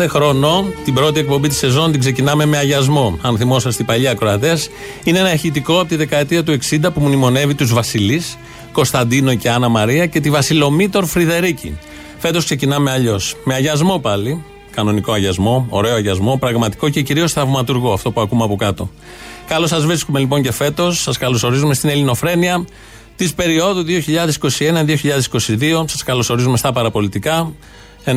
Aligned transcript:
Κάθε 0.00 0.18
χρόνο 0.18 0.72
την 0.84 0.94
πρώτη 0.94 1.20
εκπομπή 1.20 1.48
της 1.48 1.56
σεζόν 1.56 1.90
την 1.90 2.00
ξεκινάμε 2.00 2.44
με 2.44 2.56
αγιασμό. 2.56 3.18
Αν 3.22 3.36
θυμόσαστε 3.36 3.82
οι 3.82 3.86
παλιοί 3.86 4.08
ακροατές, 4.08 4.70
είναι 5.04 5.18
ένα 5.18 5.32
ηχητικό 5.32 5.78
από 5.78 5.88
τη 5.88 5.96
δεκαετία 5.96 6.44
του 6.44 6.58
60 6.70 6.92
που 6.94 7.00
μνημονεύει 7.00 7.54
τους 7.54 7.72
Βασιλείς, 7.72 8.38
Κωνσταντίνο 8.72 9.34
και 9.34 9.50
Άννα 9.50 9.68
Μαρία 9.68 10.06
και 10.06 10.20
τη 10.20 10.30
Βασιλομήτωρ 10.30 11.04
Φρυδερίκη. 11.04 11.78
Φέτος 12.18 12.44
ξεκινάμε 12.44 12.90
αλλιώς. 12.90 13.36
Με 13.44 13.54
αγιασμό 13.54 13.98
πάλι. 13.98 14.44
Κανονικό 14.70 15.12
αγιασμό, 15.12 15.66
ωραίο 15.68 15.94
αγιασμό, 15.94 16.36
πραγματικό 16.36 16.88
και 16.88 17.02
κυρίως 17.02 17.32
θαυματουργό, 17.32 17.92
αυτό 17.92 18.10
που 18.10 18.20
ακούμε 18.20 18.44
από 18.44 18.56
κάτω. 18.56 18.90
Καλώς 19.46 19.68
σας 19.68 19.84
βρίσκουμε 19.84 20.18
λοιπόν 20.18 20.42
και 20.42 20.52
φέτος. 20.52 21.00
Σας 21.00 21.18
καλωσορίζουμε 21.18 21.74
στην 21.74 21.88
Ελληνοφρένεια 21.88 22.64
της 23.16 23.34
περίοδου 23.34 23.82
2021-2022. 23.82 25.84
Σας 25.86 26.02
καλωσορίζουμε 26.02 26.56
στα 26.56 26.72
παραπολιτικά. 26.72 27.52
90-01, 28.04 28.10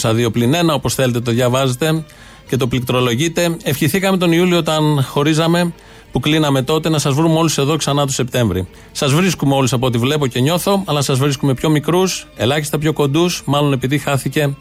902 0.00 0.32
πλην 0.32 0.54
1, 0.54 0.74
όπως 0.74 0.94
θέλετε 0.94 1.20
το 1.20 1.30
διαβάζετε 1.30 2.04
και 2.48 2.56
το 2.56 2.66
πληκτρολογείτε. 2.66 3.56
Ευχηθήκαμε 3.62 4.16
τον 4.16 4.32
Ιούλιο 4.32 4.58
όταν 4.58 5.04
χωρίζαμε, 5.08 5.72
που 6.12 6.20
κλείναμε 6.20 6.62
τότε, 6.62 6.88
να 6.88 6.98
σας 6.98 7.14
βρούμε 7.14 7.38
όλους 7.38 7.58
εδώ 7.58 7.76
ξανά 7.76 8.06
το 8.06 8.12
Σεπτέμβρη. 8.12 8.68
Σας 8.92 9.12
βρίσκουμε 9.12 9.54
όλους 9.54 9.72
από 9.72 9.86
ό,τι 9.86 9.98
βλέπω 9.98 10.26
και 10.26 10.40
νιώθω, 10.40 10.82
αλλά 10.86 11.02
σας 11.02 11.18
βρίσκουμε 11.18 11.54
πιο 11.54 11.70
μικρούς, 11.70 12.26
ελάχιστα 12.36 12.78
πιο 12.78 12.92
κοντούς, 12.92 13.42
μάλλον 13.44 13.72
επειδή 13.72 13.98
χάθηκε 13.98 14.54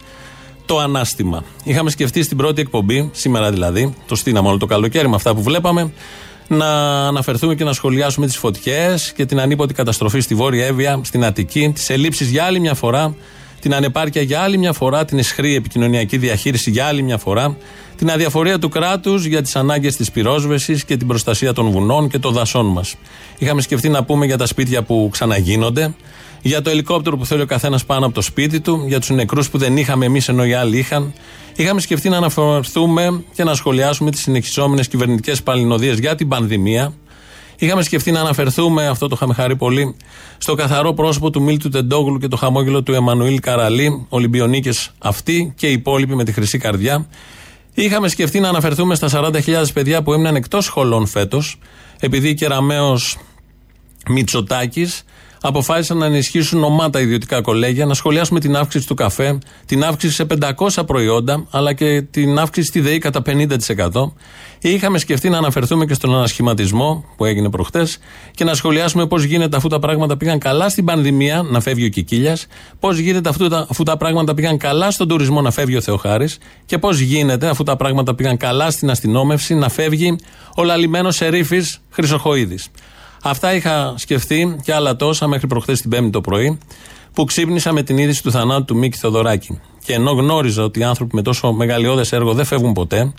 το 0.65 0.79
ανάστημα. 0.79 1.43
Είχαμε 1.63 1.89
σκεφτεί 1.89 2.23
στην 2.23 2.37
πρώτη 2.37 2.61
εκπομπή, 2.61 3.09
σήμερα 3.13 3.51
δηλαδή, 3.51 3.93
το 4.07 4.15
στείναμε 4.15 4.47
όλο 4.47 4.57
το 4.57 4.65
καλοκαίρι 4.65 5.09
με 5.09 5.15
αυτά 5.15 5.35
που 5.35 5.41
βλέπαμε, 5.41 5.91
να 6.47 6.67
αναφερθούμε 7.07 7.55
και 7.55 7.63
να 7.63 7.73
σχολιάσουμε 7.73 8.25
τις 8.25 8.37
φωτιές 8.37 9.13
και 9.15 9.25
την 9.25 9.39
ανίποτη 9.39 9.73
καταστροφή 9.73 10.19
στη 10.19 10.35
Βόρεια 10.35 10.65
Εύβοια, 10.65 10.99
στην 11.03 11.25
Αττική, 11.25 11.71
τις 11.75 11.89
ελλείψεις 11.89 12.29
για 12.29 12.43
άλλη 12.43 12.59
μια 12.59 12.73
φορά 12.73 13.15
την 13.65 13.73
ανεπάρκεια 13.73 14.21
για 14.21 14.41
άλλη 14.41 14.57
μια 14.57 14.73
φορά, 14.73 15.05
την 15.05 15.17
εσχρή 15.17 15.55
επικοινωνιακή 15.55 16.17
διαχείριση 16.17 16.71
για 16.71 16.85
άλλη 16.85 17.01
μια 17.01 17.17
φορά, 17.17 17.57
την 17.95 18.11
αδιαφορία 18.11 18.59
του 18.59 18.69
κράτους 18.69 19.25
για 19.25 19.41
τις 19.41 19.55
ανάγκες 19.55 19.95
της 19.95 20.11
πυρόσβεσης 20.11 20.85
και 20.85 20.97
την 20.97 21.07
προστασία 21.07 21.53
των 21.53 21.69
βουνών 21.69 22.09
και 22.09 22.19
των 22.19 22.33
δασών 22.33 22.65
μας. 22.65 22.95
Είχαμε 23.37 23.61
σκεφτεί 23.61 23.89
να 23.89 24.03
πούμε 24.03 24.25
για 24.25 24.37
τα 24.37 24.45
σπίτια 24.45 24.83
που 24.83 25.09
ξαναγίνονται, 25.11 25.93
για 26.41 26.61
το 26.61 26.69
ελικόπτερο 26.69 27.17
που 27.17 27.25
θέλει 27.25 27.41
ο 27.41 27.45
καθένας 27.45 27.85
πάνω 27.85 28.05
από 28.05 28.15
το 28.15 28.21
σπίτι 28.21 28.59
του, 28.59 28.83
για 28.87 28.99
τους 28.99 29.09
νεκρούς 29.09 29.49
που 29.49 29.57
δεν 29.57 29.77
είχαμε 29.77 30.05
εμείς 30.05 30.27
ενώ 30.27 30.45
οι 30.45 30.53
άλλοι 30.53 30.77
είχαν. 30.77 31.13
Είχαμε 31.55 31.81
σκεφτεί 31.81 32.09
να 32.09 32.17
αναφερθούμε 32.17 33.23
και 33.33 33.43
να 33.43 33.53
σχολιάσουμε 33.53 34.11
τις 34.11 34.21
συνεχιζόμενες 34.21 34.87
κυβερνητικές 34.87 35.43
παλινοδίες 35.43 35.99
για 35.99 36.15
την 36.15 36.27
πανδημία, 36.27 36.93
Είχαμε 37.57 37.83
σκεφτεί 37.83 38.11
να 38.11 38.19
αναφερθούμε, 38.19 38.87
αυτό 38.87 39.07
το 39.07 39.15
είχαμε 39.15 39.33
χαρεί 39.33 39.55
πολύ, 39.55 39.95
στο 40.37 40.55
καθαρό 40.55 40.93
πρόσωπο 40.93 41.29
του 41.29 41.41
Μίλτου 41.41 41.69
Τεντόγλου 41.69 42.17
και 42.17 42.27
το 42.27 42.35
χαμόγελο 42.35 42.83
του 42.83 42.93
Εμμανουήλ 42.93 43.39
Καραλή, 43.39 44.05
Ολυμπιονίκες 44.09 44.91
αυτοί 44.97 45.53
και 45.57 45.67
οι 45.67 45.71
υπόλοιποι 45.71 46.15
με 46.15 46.23
τη 46.23 46.31
χρυσή 46.31 46.57
καρδιά. 46.57 47.07
Είχαμε 47.73 48.07
σκεφτεί 48.07 48.39
να 48.39 48.49
αναφερθούμε 48.49 48.95
στα 48.95 49.09
40.000 49.11 49.63
παιδιά 49.73 50.03
που 50.03 50.13
έμειναν 50.13 50.35
εκτός 50.35 50.65
σχολών 50.65 51.07
φέτος, 51.07 51.59
επειδή 51.99 52.29
η 52.29 52.33
Κεραμαίο 52.33 52.99
Μητσοτάκης 54.09 55.03
αποφάσισαν 55.47 55.97
να 55.97 56.05
ενισχύσουν 56.05 56.63
ομάτα 56.63 56.99
ιδιωτικά 56.99 57.41
κολέγια, 57.41 57.85
να 57.85 57.93
σχολιάσουμε 57.93 58.39
την 58.39 58.55
αύξηση 58.55 58.87
του 58.87 58.95
καφέ, 58.95 59.37
την 59.65 59.83
αύξηση 59.83 60.13
σε 60.13 60.25
500 60.75 60.85
προϊόντα, 60.85 61.45
αλλά 61.49 61.73
και 61.73 62.01
την 62.01 62.39
αύξηση 62.39 62.67
στη 62.67 62.79
ΔΕΗ 62.79 62.97
κατά 62.97 63.21
50%. 63.25 64.13
Είχαμε 64.59 64.97
σκεφτεί 64.97 65.29
να 65.29 65.37
αναφερθούμε 65.37 65.85
και 65.85 65.93
στον 65.93 66.15
ανασχηματισμό 66.15 67.05
που 67.17 67.25
έγινε 67.25 67.49
προχτές 67.49 67.97
και 68.31 68.43
να 68.43 68.53
σχολιάσουμε 68.53 69.07
πώς 69.07 69.23
γίνεται 69.23 69.57
αφού 69.57 69.67
τα 69.67 69.79
πράγματα 69.79 70.17
πήγαν 70.17 70.39
καλά 70.39 70.69
στην 70.69 70.85
πανδημία, 70.85 71.41
να 71.41 71.59
φεύγει 71.59 71.85
ο 71.85 71.89
Κικίλιας, 71.89 72.47
πώς 72.79 72.97
γίνεται 72.97 73.29
αφού 73.29 73.47
τα, 73.47 73.67
αφού 73.69 73.83
τα 73.83 73.97
πράγματα 73.97 74.33
πήγαν 74.33 74.57
καλά 74.57 74.91
στον 74.91 75.07
τουρισμό, 75.07 75.41
να 75.41 75.51
φεύγει 75.51 75.75
ο 75.75 75.81
Θεοχάρης 75.81 76.37
και 76.65 76.77
πώς 76.77 76.99
γίνεται 76.99 77.47
αφού 77.47 77.63
τα 77.63 77.75
πράγματα 77.75 78.15
πήγαν 78.15 78.37
καλά 78.37 78.71
στην 78.71 78.89
αστυνόμευση, 78.89 79.55
να 79.55 79.69
φεύγει 79.69 80.15
ο 80.55 80.63
λαλημένος 80.63 81.21
Ερήφη 81.21 81.61
Χρυσοχοίδης. 81.89 82.69
Αυτά 83.27 83.53
είχα 83.53 83.93
σκεφτεί 83.97 84.57
και 84.63 84.73
άλλα 84.73 84.95
τόσα 84.95 85.27
μέχρι 85.27 85.47
προχθές 85.47 85.81
την 85.81 85.89
Πέμπτη 85.89 86.09
το 86.09 86.21
πρωί, 86.21 86.57
που 87.13 87.23
ξύπνησα 87.23 87.71
με 87.71 87.83
την 87.83 87.97
είδηση 87.97 88.23
του 88.23 88.31
θανάτου 88.31 88.65
του 88.65 88.75
Μίκη 88.75 88.97
Θοδωράκη. 88.97 89.59
Και 89.85 89.93
ενώ 89.93 90.11
γνώριζα 90.11 90.63
ότι 90.63 90.79
οι 90.79 90.83
άνθρωποι 90.83 91.15
με 91.15 91.21
τόσο 91.21 91.51
μεγαλειώδες 91.51 92.11
έργο 92.11 92.33
δεν 92.33 92.45
φεύγουν 92.45 92.73
ποτέ, 92.73 93.13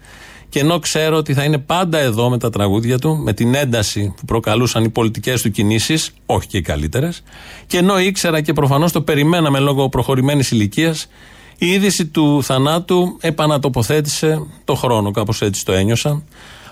και 0.48 0.60
ενώ 0.60 0.78
ξέρω 0.78 1.16
ότι 1.16 1.34
θα 1.34 1.44
είναι 1.44 1.58
πάντα 1.58 1.98
εδώ 1.98 2.30
με 2.30 2.38
τα 2.38 2.50
τραγούδια 2.50 2.98
του, 2.98 3.16
με 3.16 3.32
την 3.32 3.54
ένταση 3.54 4.14
που 4.16 4.24
προκαλούσαν 4.24 4.84
οι 4.84 4.88
πολιτικές 4.88 5.42
του 5.42 5.50
κινήσεις, 5.50 6.10
όχι 6.26 6.46
και 6.46 6.56
οι 6.56 6.62
καλύτερες, 6.62 7.22
και 7.66 7.78
ενώ 7.78 8.00
ήξερα 8.00 8.40
και 8.40 8.52
προφανώς 8.52 8.92
το 8.92 9.02
περιμέναμε 9.02 9.58
λόγω 9.58 9.88
προχωρημένης 9.88 10.50
ηλικίας, 10.50 11.08
η 11.58 11.66
είδηση 11.66 12.06
του 12.06 12.42
θανάτου 12.42 13.16
επανατοποθέτησε 13.20 14.46
το 14.64 14.74
χρόνο, 14.74 15.10
κάπως 15.10 15.42
έτσι 15.42 15.64
το 15.64 15.72
ένιωσα. 15.72 16.22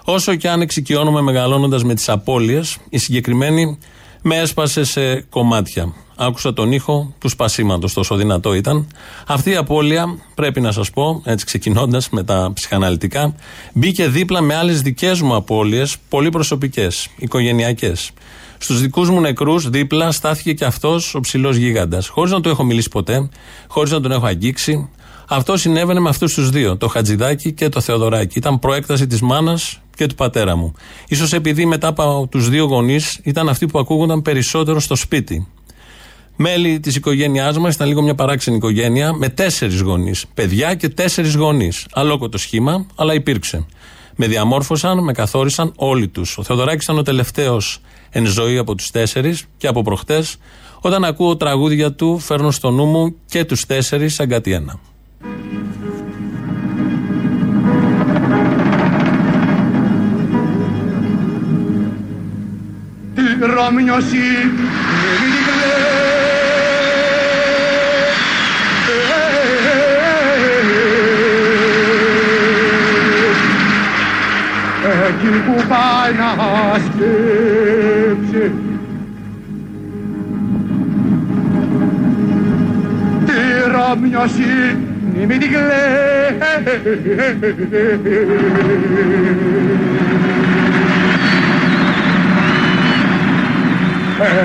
Όσο 0.07 0.35
και 0.35 0.49
αν 0.49 0.61
εξοικειώνομαι 0.61 1.21
μεγαλώνοντας 1.21 1.85
με 1.85 1.95
τις 1.95 2.09
απώλειες, 2.09 2.77
η 2.89 2.99
συγκεκριμένη 2.99 3.79
με 4.23 4.37
έσπασε 4.37 4.85
σε 4.85 5.21
κομμάτια. 5.21 5.93
Άκουσα 6.17 6.53
τον 6.53 6.73
ήχο 6.73 7.15
του 7.19 7.29
σπασίματος, 7.29 7.93
τόσο 7.93 8.17
δυνατό 8.17 8.55
ήταν. 8.55 8.87
Αυτή 9.27 9.51
η 9.51 9.57
απώλεια, 9.57 10.19
πρέπει 10.35 10.61
να 10.61 10.73
σας 10.73 10.91
πω, 10.91 11.23
έτσι 11.25 11.45
ξεκινώντας 11.45 12.09
με 12.11 12.25
τα 12.25 12.51
ψυχαναλυτικά, 12.55 13.35
μπήκε 13.73 14.09
δίπλα 14.09 14.41
με 14.41 14.55
άλλες 14.55 14.81
δικές 14.81 15.21
μου 15.21 15.35
απώλειες, 15.35 15.97
πολύ 16.09 16.31
προσωπικές, 16.31 17.09
οικογενειακές. 17.17 18.11
Στους 18.59 18.81
δικούς 18.81 19.11
μου 19.11 19.21
νεκρούς, 19.21 19.69
δίπλα 19.71 20.13
στάθηκε 20.13 20.53
και 20.53 20.65
αυτός 20.65 21.15
ο 21.15 21.21
ψηλός 21.21 21.57
γίγαντας. 21.57 22.09
Χωρίς 22.09 22.33
να 22.33 22.41
το 22.41 22.49
έχω 22.49 22.65
μιλήσει 22.65 22.89
ποτέ, 22.89 23.29
χωρίς 23.67 23.91
να 23.91 24.01
τον 24.01 24.13
έχω 24.13 24.27
αγγίξει. 24.27 24.89
Αυτό 25.29 25.57
συνέβαινε 25.57 26.01
με 26.01 26.09
αυτούς 26.09 26.35
τους 26.35 26.51
δύο, 26.51 26.77
το 26.77 26.89
Χατζηδάκι 26.89 27.53
και 27.53 27.69
το 27.69 27.81
Θεοδωράκι. 27.81 28.39
Ήταν 28.39 28.59
προέκταση 28.59 29.07
της 29.07 29.21
μάνας 29.21 29.79
και 29.97 30.07
του 30.07 30.15
πατέρα 30.15 30.57
μου. 30.57 30.75
σω 31.15 31.37
επειδή 31.37 31.67
μετά 31.67 31.89
από 31.89 32.29
τους 32.31 32.49
δύο 32.49 32.65
γονείς 32.65 33.21
ήταν 33.23 33.49
αυτοί 33.49 33.67
που 33.67 33.79
ακούγονταν 33.79 34.23
περισσότερο 34.23 34.81
στο 34.81 34.97
σπίτι. 34.97 35.49
Μέλη 36.37 36.81
της 36.81 36.97
οικογένειάς 36.97 37.59
μας 37.59 37.75
ήταν 37.75 37.89
λίγο 37.89 38.03
μια 38.03 38.15
παράξενη 38.15 38.57
οικογένεια 38.57 39.13
με 39.13 39.29
τέσσερις 39.29 39.81
γονείς. 39.81 40.25
Παιδιά 40.35 40.75
και 40.75 40.89
τέσσερις 40.89 41.35
γονείς. 41.35 41.87
Αλόκοτο 41.93 42.39
σχήμα, 42.39 42.87
αλλά 42.95 43.15
υπήρξε. 43.15 43.67
Με 44.17 44.27
διαμόρφωσαν, 44.27 44.99
με 44.99 45.13
καθόρισαν 45.13 45.73
όλοι 45.77 46.09
τους. 46.09 46.39
Ο 46.39 46.43
Θεοδωράκης 46.43 46.85
ήταν 46.85 46.99
ο 46.99 47.03
τελευταίος 47.03 47.81
εν 48.11 48.27
ζωή 48.27 48.59
από 48.59 48.75
τους 48.75 48.91
τέσσερις 48.91 49.45
και 49.57 49.67
από 49.67 49.83
προχτές. 49.83 50.37
Όταν 50.81 51.05
ακούω 51.05 51.37
τραγούδια 51.37 51.93
του, 51.93 52.19
φέρνω 52.19 52.51
στο 52.51 52.71
νου 52.71 52.85
μου 52.85 53.15
και 53.27 53.45
τους 53.45 53.67
τέσσερις 53.67 54.15
σαν 54.15 54.29
κάτι 54.29 54.53
ένα. 54.53 54.81
Ρωμιώσει 63.41 64.51
Εκεί 75.09 75.39
που 75.47 75.55
πάει 75.69 76.13
να 76.19 76.31
σκέψει. 76.79 78.53
Τη 83.27 83.33
Ρωμιώσει 83.71 84.77
μην 85.27 85.39
την 85.39 85.51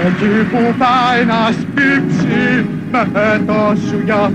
Εκεί 0.10 0.44
που 0.52 0.62
πάει 0.78 1.26
να 1.26 1.52
σπίψει 1.52 2.66
με 2.92 3.42
το 3.46 3.76
σουγιά 3.88 4.32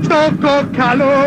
στο 0.00 0.16
κοκαλό 0.40 1.20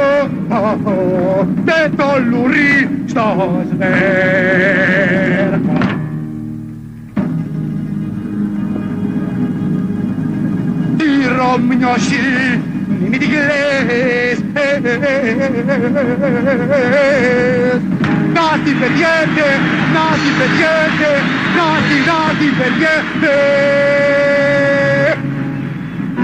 και 1.66 1.90
το 1.96 2.06
λουρί 2.30 2.90
στο 3.06 3.26
σβέρκο. 3.70 5.78
Τι 10.98 11.10
ρομνιώσει 11.38 12.26
μην 13.00 13.12
την 13.12 13.30
κλαις 13.30 14.38
να 18.44 18.58
την 18.64 18.80
πετιέται, 18.80 19.48
να 19.96 20.06
την 20.22 20.34
πετιέται, 20.38 21.12
να 21.58 21.68
την, 21.88 22.02
να 22.10 22.20
την 22.40 22.52
πετιέται. 22.58 23.36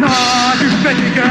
Να 0.02 0.16
την 0.60 0.74
πετιέται. 0.84 1.28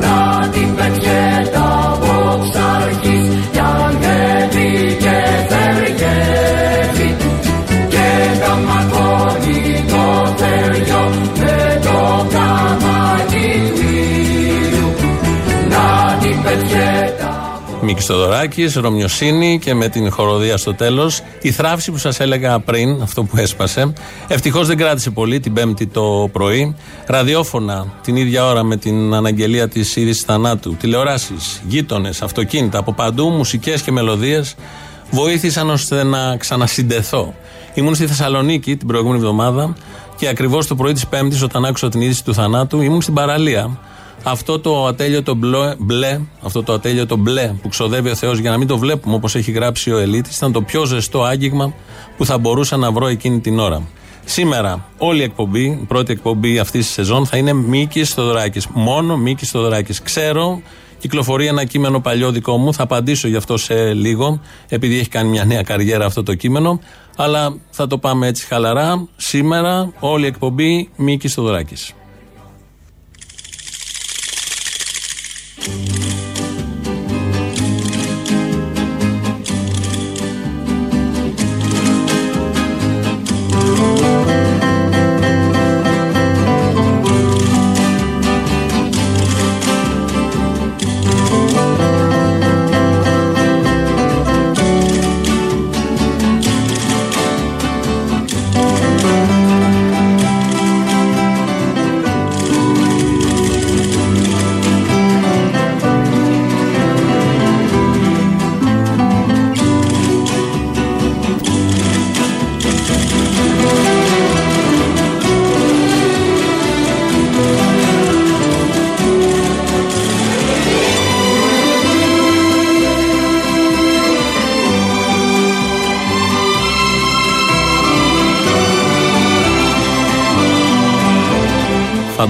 Να 0.00 0.48
την 0.48 0.74
Θοδωράκη, 17.92 18.64
Ρωμιοσύνη 18.74 19.58
και 19.58 19.74
με 19.74 19.88
την 19.88 20.10
χοροδία 20.10 20.56
στο 20.56 20.74
τέλος. 20.74 21.20
Η 21.40 21.50
θράψη 21.50 21.90
που 21.90 21.98
σας 21.98 22.20
έλεγα 22.20 22.60
πριν, 22.60 23.02
αυτό 23.02 23.22
που 23.22 23.36
έσπασε, 23.36 23.92
ευτυχώς 24.28 24.66
δεν 24.66 24.76
κράτησε 24.76 25.10
πολύ 25.10 25.40
την 25.40 25.52
Πέμπτη 25.52 25.86
το 25.86 26.28
πρωί. 26.32 26.76
Ραδιόφωνα 27.06 27.86
την 28.02 28.16
ίδια 28.16 28.46
ώρα 28.46 28.62
με 28.62 28.76
την 28.76 29.14
αναγγελία 29.14 29.68
της 29.68 29.96
είδηση 29.96 30.24
θανάτου. 30.26 30.76
Τηλεοράσεις, 30.76 31.62
γείτονες, 31.68 32.22
αυτοκίνητα 32.22 32.78
από 32.78 32.92
παντού, 32.92 33.28
μουσικές 33.28 33.82
και 33.82 33.92
μελωδίες 33.92 34.54
βοήθησαν 35.10 35.70
ώστε 35.70 36.02
να 36.02 36.36
ξανασυντεθώ. 36.36 37.34
Ήμουν 37.74 37.94
στη 37.94 38.06
Θεσσαλονίκη 38.06 38.76
την 38.76 38.86
προηγούμενη 38.86 39.18
εβδομάδα 39.18 39.74
και 40.16 40.28
ακριβώς 40.28 40.66
το 40.66 40.74
πρωί 40.74 40.92
της 40.92 41.06
Πέμπτης, 41.06 41.42
όταν 41.42 41.64
άκουσα 41.64 41.88
την 41.88 42.00
είδηση 42.00 42.24
του 42.24 42.34
θανάτου, 42.34 42.80
ήμουν 42.80 43.02
στην 43.02 43.14
παραλία 43.14 43.78
αυτό 44.24 44.58
το 44.58 44.86
ατέλειωτο 44.86 45.34
μπλε, 45.34 45.74
μπλε, 45.78 46.20
αυτό 46.42 46.62
το 46.62 46.72
ατέλειωτο 46.72 47.16
μπλε 47.16 47.54
που 47.62 47.68
ξοδεύει 47.68 48.10
ο 48.10 48.14
Θεός 48.14 48.38
για 48.38 48.50
να 48.50 48.58
μην 48.58 48.66
το 48.66 48.78
βλέπουμε 48.78 49.14
όπως 49.14 49.34
έχει 49.34 49.50
γράψει 49.50 49.92
ο 49.92 49.98
Ελίτης, 49.98 50.36
ήταν 50.36 50.52
το 50.52 50.62
πιο 50.62 50.84
ζεστό 50.84 51.22
άγγιγμα 51.22 51.74
που 52.16 52.24
θα 52.24 52.38
μπορούσα 52.38 52.76
να 52.76 52.92
βρω 52.92 53.06
εκείνη 53.06 53.40
την 53.40 53.58
ώρα. 53.58 53.82
Σήμερα, 54.24 54.88
όλη 54.98 55.20
η 55.20 55.22
εκπομπή, 55.22 55.64
η 55.64 55.84
πρώτη 55.88 56.12
εκπομπή 56.12 56.58
αυτής 56.58 56.84
της 56.84 56.94
σεζόν 56.94 57.26
θα 57.26 57.36
είναι 57.36 57.52
Μίκη 57.52 58.04
Θοδωράκη. 58.04 58.60
Μόνο 58.72 59.16
Μίκη 59.16 59.46
Θοδωράκη. 59.46 60.02
Ξέρω, 60.02 60.62
κυκλοφορεί 60.98 61.46
ένα 61.46 61.64
κείμενο 61.64 62.00
παλιό 62.00 62.30
δικό 62.30 62.56
μου, 62.56 62.74
θα 62.74 62.82
απαντήσω 62.82 63.28
γι' 63.28 63.36
αυτό 63.36 63.56
σε 63.56 63.92
λίγο, 63.92 64.40
επειδή 64.68 64.98
έχει 64.98 65.08
κάνει 65.08 65.28
μια 65.28 65.44
νέα 65.44 65.62
καριέρα 65.62 66.04
αυτό 66.04 66.22
το 66.22 66.34
κείμενο. 66.34 66.80
Αλλά 67.16 67.56
θα 67.70 67.86
το 67.86 67.98
πάμε 67.98 68.26
έτσι 68.26 68.46
χαλαρά. 68.46 69.08
Σήμερα, 69.16 69.92
όλη 70.00 70.24
η 70.24 70.26
εκπομπή 70.26 70.90
Μίκη 70.96 71.28
Θοδωράκη. 75.64 76.03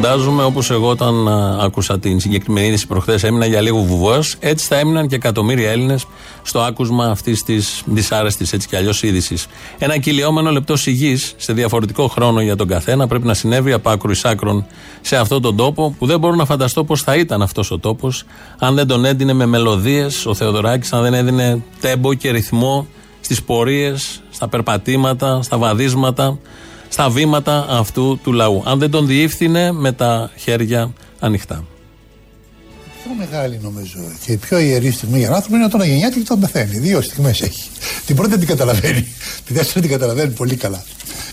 Φαντάζομαι 0.05 0.45
όπως 0.45 0.71
εγώ 0.71 0.89
όταν 0.89 1.29
άκουσα 1.61 1.99
την 1.99 2.21
συγκεκριμένη 2.21 2.67
είδηση 2.67 2.87
προχθές 2.87 3.23
έμεινα 3.23 3.47
για 3.47 3.61
λίγο 3.61 3.79
βουβός, 3.79 4.37
έτσι 4.41 4.67
θα 4.67 4.79
έμειναν 4.79 5.09
και 5.09 5.15
εκατομμύρια 5.15 5.71
Έλληνες 5.71 6.07
στο 6.43 6.61
άκουσμα 6.61 7.05
αυτής 7.07 7.43
της 7.43 7.83
δυσάρεστης 7.87 8.53
έτσι 8.53 8.69
κι 8.69 8.77
αλλιώς 8.77 9.03
είδησης. 9.03 9.47
Ένα 9.79 9.99
κυλιόμενο 9.99 10.51
λεπτό 10.51 10.77
σιγής 10.77 11.35
σε 11.37 11.53
διαφορετικό 11.53 12.09
χρόνο 12.09 12.41
για 12.41 12.57
τον 12.57 12.69
καθένα 12.69 13.07
πρέπει 13.07 13.27
να 13.27 13.35
συνέβη 13.35 13.73
από 13.73 13.91
άκρου 13.91 14.11
εις 14.11 14.25
άκρων 14.25 14.67
σε 15.01 15.17
αυτόν 15.17 15.43
τον 15.43 15.57
τόπο 15.57 15.95
που 15.99 16.07
δεν 16.07 16.19
μπορώ 16.19 16.35
να 16.35 16.45
φανταστώ 16.45 16.85
πώς 16.85 17.03
θα 17.03 17.15
ήταν 17.17 17.43
αυτός 17.43 17.71
ο 17.71 17.79
τόπος 17.79 18.25
αν 18.59 18.75
δεν 18.75 18.87
τον 18.87 19.05
έντυνε 19.05 19.33
με 19.33 19.47
μελωδίες 19.47 20.27
ο 20.27 20.35
Θεοδωράκης, 20.35 20.93
αν 20.93 21.03
δεν 21.03 21.15
έδινε 21.15 21.63
τέμπο 21.81 22.15
και 22.15 22.31
ρυθμό 22.31 22.87
στις 23.21 23.43
πορείες, 23.43 24.23
στα 24.31 24.49
περπατήματα, 24.49 25.43
στα 25.43 25.59
βαδίσματα 25.59 26.39
στα 26.95 27.11
βήματα 27.11 27.67
αυτού 27.69 28.19
του 28.23 28.33
λαού. 28.33 28.63
Αν 28.67 28.79
δεν 28.79 28.91
τον 28.91 29.07
διεύθυνε 29.07 29.73
με 29.73 29.93
τα 29.93 30.31
χέρια 30.37 30.93
ανοιχτά. 31.21 31.65
Πιο 33.03 33.13
μεγάλη 33.19 33.59
νομίζω 33.63 33.99
και 34.25 34.33
η 34.33 34.37
πιο 34.37 34.59
ιερή 34.59 34.91
στιγμή 34.91 35.17
για 35.17 35.27
έναν 35.27 35.37
άνθρωπο 35.37 35.57
είναι 35.57 35.65
όταν 35.65 35.83
γεννιέται 35.83 36.15
και 36.15 36.21
όταν 36.21 36.41
πεθαίνει. 36.41 36.79
Δύο 36.79 37.01
στιγμές 37.01 37.41
έχει. 37.41 37.69
Την 38.07 38.17
πρώτη 38.17 38.39
την 38.39 38.47
καταλαβαίνει. 38.47 39.07
Τη 39.47 39.53
δεύτερη 39.53 39.81
την 39.81 39.91
καταλαβαίνει 39.91 40.33
πολύ 40.33 40.57
καλά. 40.57 40.85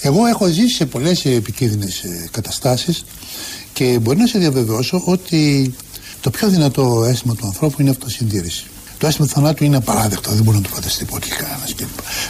Εγώ 0.02 0.26
έχω 0.26 0.48
ζήσει 0.48 0.76
σε 0.76 0.86
πολλές 0.86 1.26
επικίνδυνες 1.26 2.04
καταστάσεις 2.32 3.06
και 3.74 4.00
μπορεί 4.02 4.18
να 4.18 4.28
σε 4.28 4.40
διαβεβαιώσω 4.40 5.02
ότι 5.06 5.74
το 6.22 6.30
πιο 6.30 6.48
δυνατό 6.48 7.06
αίσθημα 7.08 7.36
του 7.36 7.46
ανθρώπου 7.46 7.82
είναι 7.82 7.90
αυτοσυντήρηση. 7.90 8.66
Το 8.98 9.08
αίσθημα 9.08 9.28
του 9.28 9.34
θανάτου 9.34 9.64
είναι 9.64 9.78
απαράδεκτο, 9.78 10.32
δεν 10.32 10.44
μπορεί 10.44 10.58
να 10.58 10.64
το 10.64 10.70
φανταστεί 10.70 11.06
ποτέ 11.06 11.28
κανένας 11.38 11.76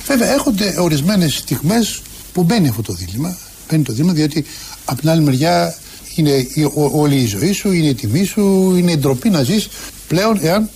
Βέβαια, 0.06 0.34
έχονται 0.34 0.76
ορισμένες 0.80 1.36
στιγμές 1.36 2.02
που 2.34 2.44
μπαίνει 2.44 2.68
αυτό 2.68 2.82
το 2.82 2.94
δίλημα. 2.94 3.38
Μπαίνει 3.70 3.84
το 3.84 3.94
δίλημα 3.94 4.14
διότι 4.14 4.46
από 4.86 5.00
την 5.00 5.10
άλλη 5.10 5.22
μεριά 5.22 5.76
είναι 6.16 6.48
όλη 6.74 7.16
η 7.16 7.26
ζωή 7.26 7.52
σου, 7.52 7.72
είναι 7.72 7.88
η 7.88 7.94
τιμή 7.94 8.24
σου, 8.24 8.76
είναι 8.78 8.92
η 8.92 8.98
ντροπή 8.98 9.30
να 9.30 9.44
ζεις 9.44 9.70
πλέον 10.08 10.40
εάν 10.42 10.70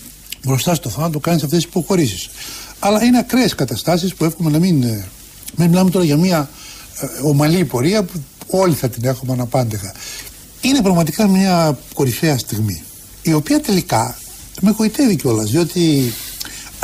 μπροστά 0.46 0.76
στο 0.76 0.90
θάνατο 0.90 1.20
κάνεις 1.20 1.44
αυτές 1.44 1.58
τις 1.58 1.68
υποχωρήσεις. 1.68 2.30
Αλλά 2.80 3.04
είναι 3.04 3.18
ακραίες 3.18 3.56
καταστάσεις 3.56 4.16
που 4.16 4.26
εύχομαι 4.26 4.50
να 4.50 4.60
μην. 4.60 4.84
Ε, 4.84 5.08
μην 5.56 5.70
μιλάμε 5.70 5.90
τώρα 5.90 6.06
για 6.06 6.18
μια 6.18 6.50
ε, 7.00 7.08
ομαλή 7.22 7.66
πορεία 7.66 8.04
που 8.04 8.22
όλοι 8.48 8.74
θα 8.74 8.90
την 8.90 9.06
έχουμε 9.06 9.34
αναπάντεχα. 9.34 9.94
Είναι 10.62 10.82
πραγματικά 10.82 11.28
μια 11.28 11.78
κορυφαία 11.94 12.38
στιγμή. 12.38 12.84
Η 13.22 13.34
οποία 13.34 13.62
τελικά 13.62 14.18
με 14.62 14.76
γοητεύει 14.78 15.16
κιόλας, 15.16 15.50
διότι 15.50 16.14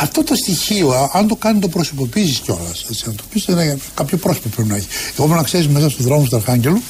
αυτό 0.01 0.23
το 0.23 0.35
στοιχείο, 0.35 1.09
αν 1.13 1.27
το 1.27 1.35
κάνει, 1.35 1.59
το 1.59 1.67
προσωποποιήσεις 1.67 2.39
κιόλας. 2.39 2.85
Αν 3.07 3.15
το 3.15 3.23
πεις, 3.29 3.45
κάποιο 3.93 4.17
πρόσωπο 4.17 4.49
πρέπει 4.49 4.69
να 4.69 4.75
έχει. 4.75 4.87
Εγώ 5.19 5.35
να 5.35 5.43
ξέρεις 5.43 5.67
μέσα 5.67 5.89
στους 5.89 6.05
δρόμους 6.05 6.29
του 6.29 6.35
Αρχάγγελου, 6.35 6.81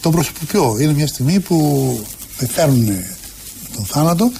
το 0.00 0.10
προσωποποιώ. 0.10 0.76
Είναι 0.80 0.92
μια 0.92 1.06
στιγμή 1.06 1.40
που 1.40 1.56
με 2.40 2.46
φέρνουν 2.46 2.88
τον 3.74 3.84
θάνατο 3.84 4.32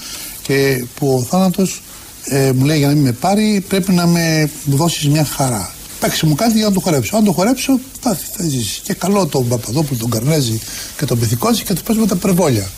και 0.43 0.85
που 0.95 1.15
ο 1.15 1.23
θάνατος 1.23 1.83
ε, 2.25 2.53
μου 2.53 2.65
λέει 2.65 2.79
για 2.79 2.87
να 2.87 2.95
μην 2.95 3.03
με 3.03 3.13
πάρει, 3.13 3.65
πρέπει 3.69 3.93
να 3.93 4.07
με 4.07 4.51
δώσεις 4.65 5.09
μια 5.09 5.25
χαρά. 5.25 5.75
Παίξει 6.01 6.27
μου 6.27 6.35
κάτι 6.35 6.57
για 6.57 6.69
να 6.69 6.73
το 6.73 6.81
χορέψω. 6.81 7.17
Αν 7.17 7.25
το 7.25 7.33
χορέψω, 7.33 7.79
θα, 8.01 8.19
θα 8.33 8.43
ζήσεις. 8.43 8.81
Και 8.83 8.95
καλό 8.95 9.27
τον 9.27 9.49
Παπαδόπουλο, 9.49 9.99
τον 9.99 10.11
Καρνέζη 10.11 10.61
και 10.99 11.05
τον 11.05 11.19
Πυθικόζη 11.19 11.63
και 11.63 11.73
τους 11.73 11.83
παίζουμε 11.83 12.07
τα 12.07 12.17
περβόλια. 12.17 12.71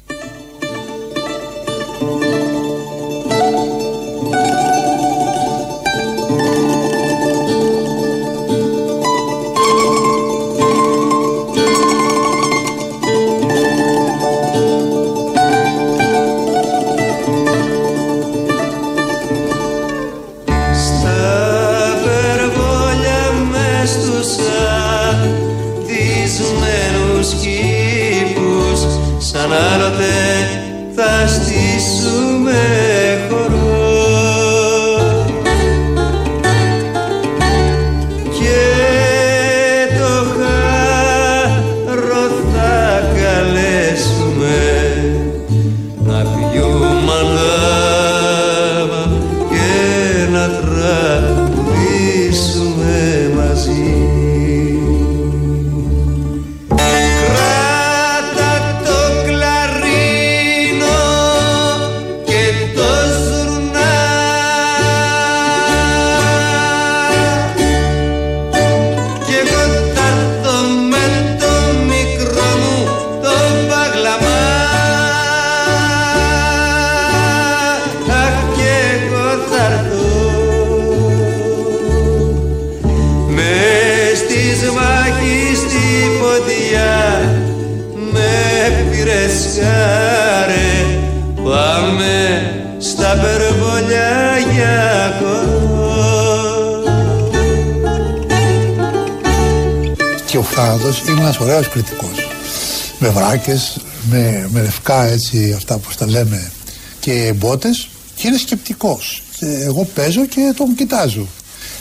Με 102.99 103.09
βράκες, 103.09 103.78
με, 104.11 104.49
με 104.52 104.62
λευκά 104.62 105.05
έτσι, 105.05 105.52
αυτά 105.57 105.78
που 105.78 105.88
τα 105.99 106.07
λέμε 106.07 106.52
και 107.00 107.33
μπότες 107.37 107.88
και 108.14 108.28
είναι 108.28 108.38
σκεπτικός. 108.38 109.23
Εγώ 109.40 109.85
παίζω 109.85 110.26
και 110.26 110.52
τον 110.57 110.75
κοιτάζω. 110.75 111.26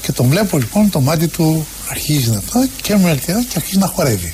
Και 0.02 0.12
τον 0.12 0.28
βλέπω 0.28 0.58
λοιπόν 0.58 0.90
το 0.90 1.00
μάτι 1.00 1.28
του 1.28 1.66
αρχίζει 1.90 2.30
να 2.30 2.38
αυτά 2.38 2.68
και 2.82 2.96
μου 2.96 3.08
έρθει 3.08 3.34
και 3.34 3.54
αρχίζει 3.56 3.78
να 3.78 3.88
χορεύει. 3.88 4.34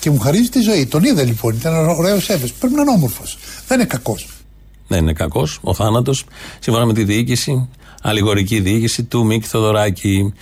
Και 0.00 0.10
μου 0.10 0.18
χαρίζει 0.18 0.48
τη 0.48 0.60
ζωή. 0.60 0.86
Τον 0.86 1.04
είδε 1.04 1.24
λοιπόν, 1.24 1.54
ήταν 1.54 1.88
ωραίος 1.88 2.28
έφες. 2.28 2.52
Πρέπει 2.52 2.74
να 2.74 2.80
είναι 2.82 2.90
όμορφος. 2.90 3.38
Δεν 3.66 3.78
είναι 3.78 3.88
κακός. 3.88 4.26
Δεν 4.88 4.98
είναι 4.98 5.12
κακός 5.12 5.58
ο 5.62 5.74
θάνατος. 5.74 6.24
Σύμφωνα 6.58 6.86
με 6.86 6.92
τη 6.92 7.04
διοίκηση, 7.04 7.68
αλληγορική 8.02 8.60
διοίκηση 8.60 9.02
του 9.02 9.24
Μίκη 9.24 9.46
Θοδωράκη. 9.46 10.32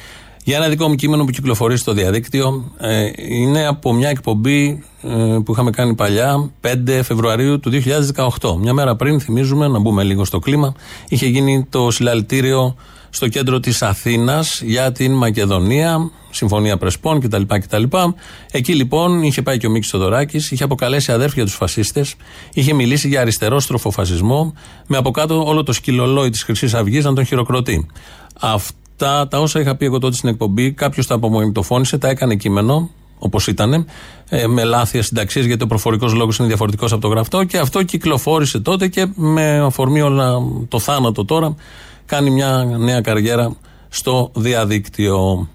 Για 0.51 0.59
ένα 0.59 0.69
δικό 0.69 0.89
μου 0.89 0.95
κείμενο 0.95 1.25
που 1.25 1.31
κυκλοφορεί 1.31 1.77
στο 1.77 1.93
διαδίκτυο, 1.93 2.73
ε, 2.79 3.11
είναι 3.17 3.67
από 3.67 3.93
μια 3.93 4.09
εκπομπή 4.09 4.83
ε, 5.03 5.39
που 5.45 5.53
είχαμε 5.53 5.71
κάνει 5.71 5.95
παλιά, 5.95 6.51
5 6.61 7.01
Φεβρουαρίου 7.03 7.61
του 7.61 7.71
2018. 8.41 8.57
Μια 8.59 8.73
μέρα 8.73 8.97
πριν, 8.97 9.21
θυμίζουμε, 9.21 9.69
να 9.69 9.79
μπούμε 9.79 10.03
λίγο 10.03 10.25
στο 10.25 10.39
κλίμα, 10.39 10.75
είχε 11.09 11.27
γίνει 11.27 11.67
το 11.71 11.91
συλλαλητήριο 11.91 12.77
στο 13.11 13.29
κέντρο 13.29 13.61
της 13.61 13.83
Αθήνας 13.83 14.61
για 14.61 14.93
την 14.93 15.13
Μακεδονία, 15.13 16.11
Συμφωνία 16.31 16.77
Πρεσπών 16.77 17.21
κτλ. 17.21 17.43
κτλ. 17.47 17.83
Εκεί 18.51 18.75
λοιπόν 18.75 19.23
είχε 19.23 19.43
πάει 19.43 19.59
και 19.59 19.67
ο 19.67 19.71
Μίκης 19.71 19.91
Θοδωράκης, 19.91 20.51
είχε 20.51 20.65
αποκαλέσει 20.65 21.13
αδέρφια 21.13 21.45
τους 21.45 21.55
φασίστες, 21.55 22.15
είχε 22.53 22.75
μιλήσει 22.75 23.09
για 23.09 23.21
αριστερόστροφο 23.21 23.91
φασισμό, 23.91 24.55
με 24.87 24.97
από 24.97 25.11
κάτω 25.11 25.47
όλο 25.47 25.63
το 25.63 25.73
σκυλολόι 25.73 26.31
της 26.31 26.43
Χρυσής 26.43 26.75
Αυγής 26.75 27.05
να 27.05 27.13
τον 27.13 27.25
χειροκροτεί. 27.25 27.87
Αυτά 28.41 28.80
τα 29.29 29.41
όσα 29.41 29.61
είχα 29.61 29.77
πει 29.77 29.85
εγώ 29.85 29.99
τότε 29.99 30.17
στην 30.17 30.29
εκπομπή, 30.29 30.73
κάποιος 30.73 31.07
τα 31.07 31.15
απομονητοφώνησε, 31.15 31.99
τα 31.99 32.09
έκανε 32.09 32.35
κείμενο, 32.35 32.91
όπως 33.19 33.47
ήταν, 33.47 33.87
ε, 34.29 34.47
με 34.47 34.65
λάθη 34.65 35.03
συνταξίε, 35.03 35.43
γιατί 35.43 35.63
ο 35.63 35.67
προφορικός 35.67 36.15
λόγος 36.15 36.39
είναι 36.39 36.49
διαφορετικός 36.49 36.93
από 36.93 37.01
το 37.01 37.09
γραφτό 37.09 37.45
και 37.45 37.59
αυτό 37.59 37.83
κυκλοφόρησε 37.83 38.61
τότε 38.61 38.89
και 38.89 39.07
με 39.15 39.59
αφορμή 39.59 40.01
όλα 40.01 40.39
το 40.69 40.79
θάνατο 40.79 41.25
τώρα 41.25 41.55
κάνει 42.07 42.31
μια 42.31 42.65
νέα 42.79 43.01
καριέρα 43.01 43.57
στο 43.89 44.31
διαδίκτυο. 44.35 45.49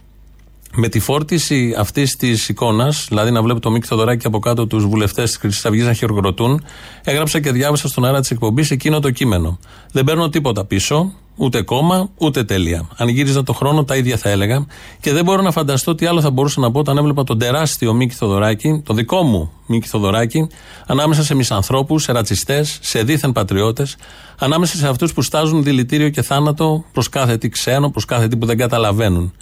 Με 0.77 0.89
τη 0.89 0.99
φόρτιση 0.99 1.75
αυτής 1.77 2.15
της 2.15 2.49
εικόνας, 2.49 3.05
δηλαδή 3.09 3.31
να 3.31 3.41
βλέπω 3.41 3.59
το 3.59 3.71
Μίκη 3.71 3.87
Θοδωράκη 3.87 4.27
από 4.27 4.39
κάτω 4.39 4.67
τους 4.67 4.85
βουλευτές 4.85 5.29
της 5.29 5.37
Χρυσής 5.37 5.65
Αυγής 5.65 5.85
να 5.85 5.93
χειροκροτούν, 5.93 6.63
έγραψα 7.03 7.39
και 7.39 7.51
διάβασα 7.51 7.87
στον 7.87 8.05
αέρα 8.05 8.19
της 8.19 8.31
εκπομπής 8.31 8.71
εκείνο 8.71 8.99
το 8.99 9.11
κείμενο. 9.11 9.59
Δεν 9.91 10.03
παίρνω 10.03 10.29
τίποτα 10.29 10.65
πίσω, 10.65 11.11
ούτε 11.35 11.61
κόμμα, 11.61 12.09
ούτε 12.17 12.43
τέλεια. 12.43 12.87
Αν 12.97 13.07
γύριζα 13.07 13.43
το 13.43 13.53
χρόνο, 13.53 13.83
τα 13.83 13.95
ίδια 13.95 14.17
θα 14.17 14.29
έλεγα. 14.29 14.65
Και 14.99 15.13
δεν 15.13 15.23
μπορώ 15.23 15.41
να 15.41 15.51
φανταστώ 15.51 15.95
τι 15.95 16.05
άλλο 16.05 16.21
θα 16.21 16.31
μπορούσα 16.31 16.59
να 16.59 16.71
πω 16.71 16.79
όταν 16.79 16.97
έβλεπα 16.97 17.23
τον 17.23 17.39
τεράστιο 17.39 17.93
Μίκη 17.93 18.15
Θοδωράκη, 18.15 18.81
το 18.85 18.93
δικό 18.93 19.23
μου 19.23 19.51
Μίκη 19.65 19.87
Θοδωράκη, 19.87 20.47
ανάμεσα 20.85 21.23
σε 21.23 21.35
μισανθρώπους, 21.35 22.03
σε 22.03 22.11
ρατσιστές, 22.11 22.77
σε 22.81 23.03
δίθεν 23.03 23.31
πατριώτες, 23.31 23.95
ανάμεσα 24.39 24.77
σε 24.77 24.87
αυτούς 24.87 25.13
που 25.13 25.21
στάζουν 25.21 25.63
δηλητήριο 25.63 26.09
και 26.09 26.21
θάνατο 26.21 26.85
προς 26.91 27.09
κάθε 27.09 27.37
τι 27.37 27.49
ξένο, 27.49 27.89
προς 27.89 28.05
κάθε 28.05 28.27
τι 28.27 28.37
που 28.37 28.45
δεν 28.45 28.57
καταλαβαίνουν. 28.57 29.33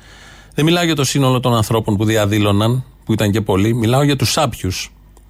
Δεν 0.56 0.66
μιλάω 0.66 0.84
για 0.84 0.96
το 0.96 1.04
σύνολο 1.04 1.40
των 1.40 1.56
ανθρώπων 1.56 1.98
που 1.98 2.06
διαδήλωναν, 2.06 2.84
που 3.06 3.14
ήταν 3.14 3.32
και 3.32 3.42
πολλοί, 3.42 3.74
μιλάω 3.74 4.04
για 4.04 4.16
τους 4.16 4.32
σάπιου, 4.32 4.72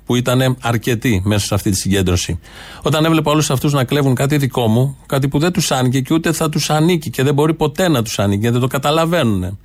που 0.05 0.15
ήταν 0.15 0.57
αρκετοί 0.61 1.21
μέσα 1.25 1.45
σε 1.45 1.53
αυτή 1.53 1.69
τη 1.69 1.75
συγκέντρωση. 1.75 2.39
Όταν 2.81 3.05
έβλεπα 3.05 3.31
όλους 3.31 3.49
αυτούς 3.49 3.73
να 3.73 3.83
κλέβουν 3.83 4.15
κάτι 4.15 4.37
δικό 4.37 4.67
μου, 4.67 4.97
κάτι 5.05 5.27
που 5.27 5.39
δεν 5.39 5.51
τους 5.51 5.71
άνοιγε 5.71 5.99
και 5.99 6.13
ούτε 6.13 6.31
θα 6.31 6.49
τους 6.49 6.69
ανήκει 6.69 7.09
και 7.09 7.23
δεν 7.23 7.33
μπορεί 7.33 7.53
ποτέ 7.53 7.87
να 7.87 8.03
τους 8.03 8.19
ανήκει, 8.19 8.39
γιατί 8.39 8.53
δεν 8.53 8.61
το 8.61 8.67
καταλαβαίνουν. 8.67 9.57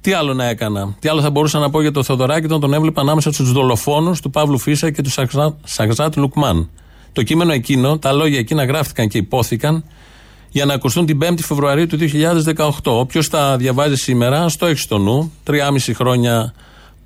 Τι 0.00 0.12
άλλο 0.12 0.34
να 0.34 0.44
έκανα, 0.44 0.96
τι 0.98 1.08
άλλο 1.08 1.20
θα 1.20 1.30
μπορούσα 1.30 1.58
να 1.58 1.70
πω 1.70 1.80
για 1.80 1.90
το 1.90 2.02
Θεοδωράκη 2.02 2.44
όταν 2.44 2.60
τον 2.60 2.74
έβλεπα 2.74 3.00
ανάμεσα 3.00 3.32
στους 3.32 3.52
δολοφόνους 3.52 4.20
του 4.20 4.30
Παύλου 4.30 4.58
Φίσα 4.58 4.90
και 4.90 5.02
του 5.02 5.10
Σαγζάτ 5.64 6.16
Λουκμάν; 6.16 6.70
Το 7.12 7.22
κείμενο 7.22 7.52
εκείνο, 7.52 7.98
τα 7.98 8.12
λόγια 8.12 8.38
εκείνα 8.38 8.64
γράφτηκαν 8.64 9.08
και 9.08 9.18
υπόθηκαν 9.18 9.84
για 10.50 10.64
να 10.64 10.74
ακουστούν 10.74 11.06
την 11.06 11.18
5η 11.22 11.40
Φεβρουαρίου 11.40 11.86
του 11.86 11.98
2018. 12.56 12.68
Όποιος 12.84 13.28
τα 13.28 13.56
διαβάζει 13.56 13.96
σήμερα, 13.96 14.48
στο 14.48 14.66
έχει 14.66 14.78
στο 14.78 14.98
νου, 14.98 15.32
3,5 15.46 15.92
χρόνια 15.94 16.54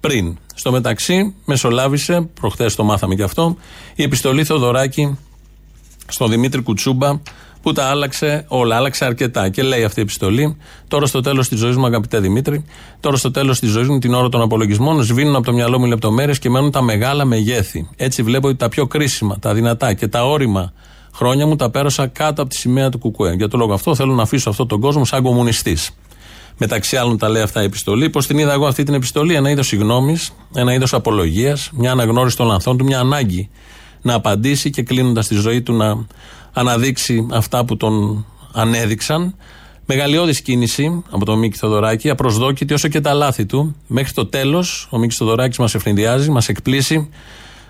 πριν. 0.00 0.38
Στο 0.55 0.71
μεταξύ, 0.71 1.35
μεσολάβησε, 1.45 2.28
προχθές 2.40 2.75
το 2.75 2.85
μάθαμε 2.85 3.14
και 3.14 3.23
αυτό, 3.23 3.57
η 3.95 4.02
επιστολή 4.02 4.45
Θοδωράκη 4.45 5.19
στον 6.07 6.31
Δημήτρη 6.31 6.62
Κουτσούμπα, 6.62 7.21
που 7.62 7.73
τα 7.73 7.85
άλλαξε 7.85 8.45
όλα, 8.49 8.76
άλλαξε 8.76 9.05
αρκετά. 9.05 9.49
Και 9.49 9.62
λέει 9.62 9.85
αυτή 9.85 10.00
η 10.00 10.02
επιστολή, 10.02 10.57
τώρα 10.88 11.07
στο 11.07 11.21
τέλος 11.21 11.49
της 11.49 11.59
ζωής 11.59 11.76
μου, 11.76 11.87
αγαπητέ 11.87 12.21
Δημήτρη, 12.21 12.64
τώρα 13.00 13.17
στο 13.17 13.31
τέλος 13.31 13.59
της 13.59 13.71
ζωής 13.71 13.88
μου, 13.88 13.99
την 13.99 14.14
ώρα 14.14 14.28
των 14.28 14.40
απολογισμών, 14.40 15.02
σβήνουν 15.02 15.35
από 15.35 15.45
το 15.45 15.52
μυαλό 15.52 15.78
μου 15.78 15.87
λεπτομέρειες 15.87 16.38
και 16.38 16.50
μένουν 16.50 16.71
τα 16.71 16.83
μεγάλα 16.83 17.25
μεγέθη. 17.25 17.88
Έτσι 17.97 18.23
βλέπω 18.23 18.49
ότι 18.49 18.57
τα 18.57 18.69
πιο 18.69 18.87
κρίσιμα, 18.87 19.38
τα 19.38 19.55
δυνατά 19.55 19.95
και 19.95 20.09
τα 20.09 20.26
όρημα 20.26 20.73
χρόνια 21.14 21.47
μου 21.47 21.57
τα 21.57 21.71
πέρασα 21.71 22.07
κάτω 22.07 22.43
από 22.43 22.50
τη 22.50 22.57
σημαία 22.57 22.88
του 22.88 22.99
Κουκουέ. 22.99 23.35
Για 23.35 23.49
το 23.49 23.57
λόγο 23.57 23.73
αυτό 23.73 23.95
θέλω 23.95 24.14
να 24.14 24.23
αφήσω 24.23 24.50
αυτόν 24.50 24.69
τον 24.69 24.81
κόσμο 24.81 25.05
σαν 25.05 25.23
κομμουνιστής. 25.23 25.90
Μεταξύ 26.59 26.97
άλλων 26.97 27.19
τα 27.19 27.29
λέει 27.29 27.43
αυτά 27.43 27.62
η 27.62 27.65
επιστολή. 27.65 28.11
Πώ 28.11 28.21
την 28.21 28.38
είδα 28.38 28.53
εγώ 28.53 28.67
αυτή 28.67 28.83
την 28.83 28.95
επιστολή, 28.95 29.35
ένα 29.35 29.50
είδος 29.50 29.67
συγγνώμη, 29.67 30.17
ένα 30.55 30.73
είδος 30.73 30.93
απολογίας, 30.93 31.71
μια 31.75 31.91
αναγνώριση 31.91 32.37
των 32.37 32.47
λανθών 32.47 32.77
του, 32.79 32.85
μια 32.85 32.99
ανάγκη 33.00 33.49
να 34.03 34.15
απαντήσει 34.15 34.71
και 34.71 34.83
κλείνοντας 34.83 35.27
τη 35.27 35.35
ζωή 35.35 35.62
του 35.62 35.73
να 35.73 36.07
αναδείξει 36.53 37.27
αυτά 37.33 37.65
που 37.65 37.77
τον 37.77 38.27
ανέδειξαν. 38.53 39.35
Μεγαλειώδη 39.87 40.43
κίνηση 40.43 41.03
από 41.11 41.25
τον 41.25 41.38
Μίκη 41.38 41.59
Θοδωράκη, 41.59 42.11
απροσδόκητη 42.11 42.75
όσο 42.75 42.88
και 42.88 43.00
τα 43.00 43.12
λάθη 43.12 43.47
του. 43.47 43.77
Μέχρι 43.87 44.12
το 44.12 44.27
τέλος, 44.27 44.88
ο 44.91 44.99
Μίκης 44.99 45.17
Θοδωράκης 45.17 45.59
μας 45.59 45.75
ευνηδιάζει, 45.75 46.31
μας 46.31 46.49
εκπλήσει, 46.49 47.09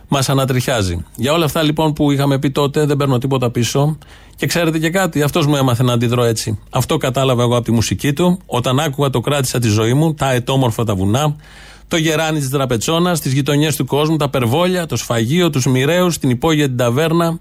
μας 0.08 0.28
ανατριχιάζει. 0.28 1.04
Για 1.16 1.32
όλα 1.32 1.44
αυτά 1.44 1.62
λοιπόν 1.62 1.92
που 1.92 2.10
είχαμε 2.10 2.38
πει 2.38 2.50
τότε, 2.50 2.84
δεν 2.86 2.96
παίρνω 2.96 3.18
τίποτα 3.18 3.50
πίσω. 3.50 3.98
Και 4.36 4.46
ξέρετε 4.46 4.78
και 4.78 4.90
κάτι, 4.90 5.22
αυτός 5.22 5.46
μου 5.46 5.56
έμαθε 5.56 5.82
να 5.82 5.92
αντιδρώ 5.92 6.24
έτσι. 6.24 6.58
Αυτό 6.70 6.96
κατάλαβα 6.96 7.42
εγώ 7.42 7.56
από 7.56 7.64
τη 7.64 7.72
μουσική 7.72 8.12
του. 8.12 8.38
Όταν 8.46 8.80
άκουγα 8.80 9.10
το 9.10 9.20
κράτησα 9.20 9.58
τη 9.58 9.68
ζωή 9.68 9.94
μου, 9.94 10.14
τα 10.14 10.32
ετόμορφα 10.32 10.84
τα 10.84 10.94
βουνά, 10.94 11.36
το 11.88 11.96
γεράνι 11.96 12.38
της 12.38 12.48
τραπετσόνας, 12.48 13.20
τις 13.20 13.32
γειτονιές 13.32 13.76
του 13.76 13.84
κόσμου, 13.86 14.16
τα 14.16 14.28
περβόλια, 14.28 14.86
το 14.86 14.96
σφαγείο, 14.96 15.50
τους 15.50 15.66
μοιραίους, 15.66 16.18
την 16.18 16.30
υπόγεια 16.30 16.66
την 16.66 16.76
ταβέρνα, 16.76 17.38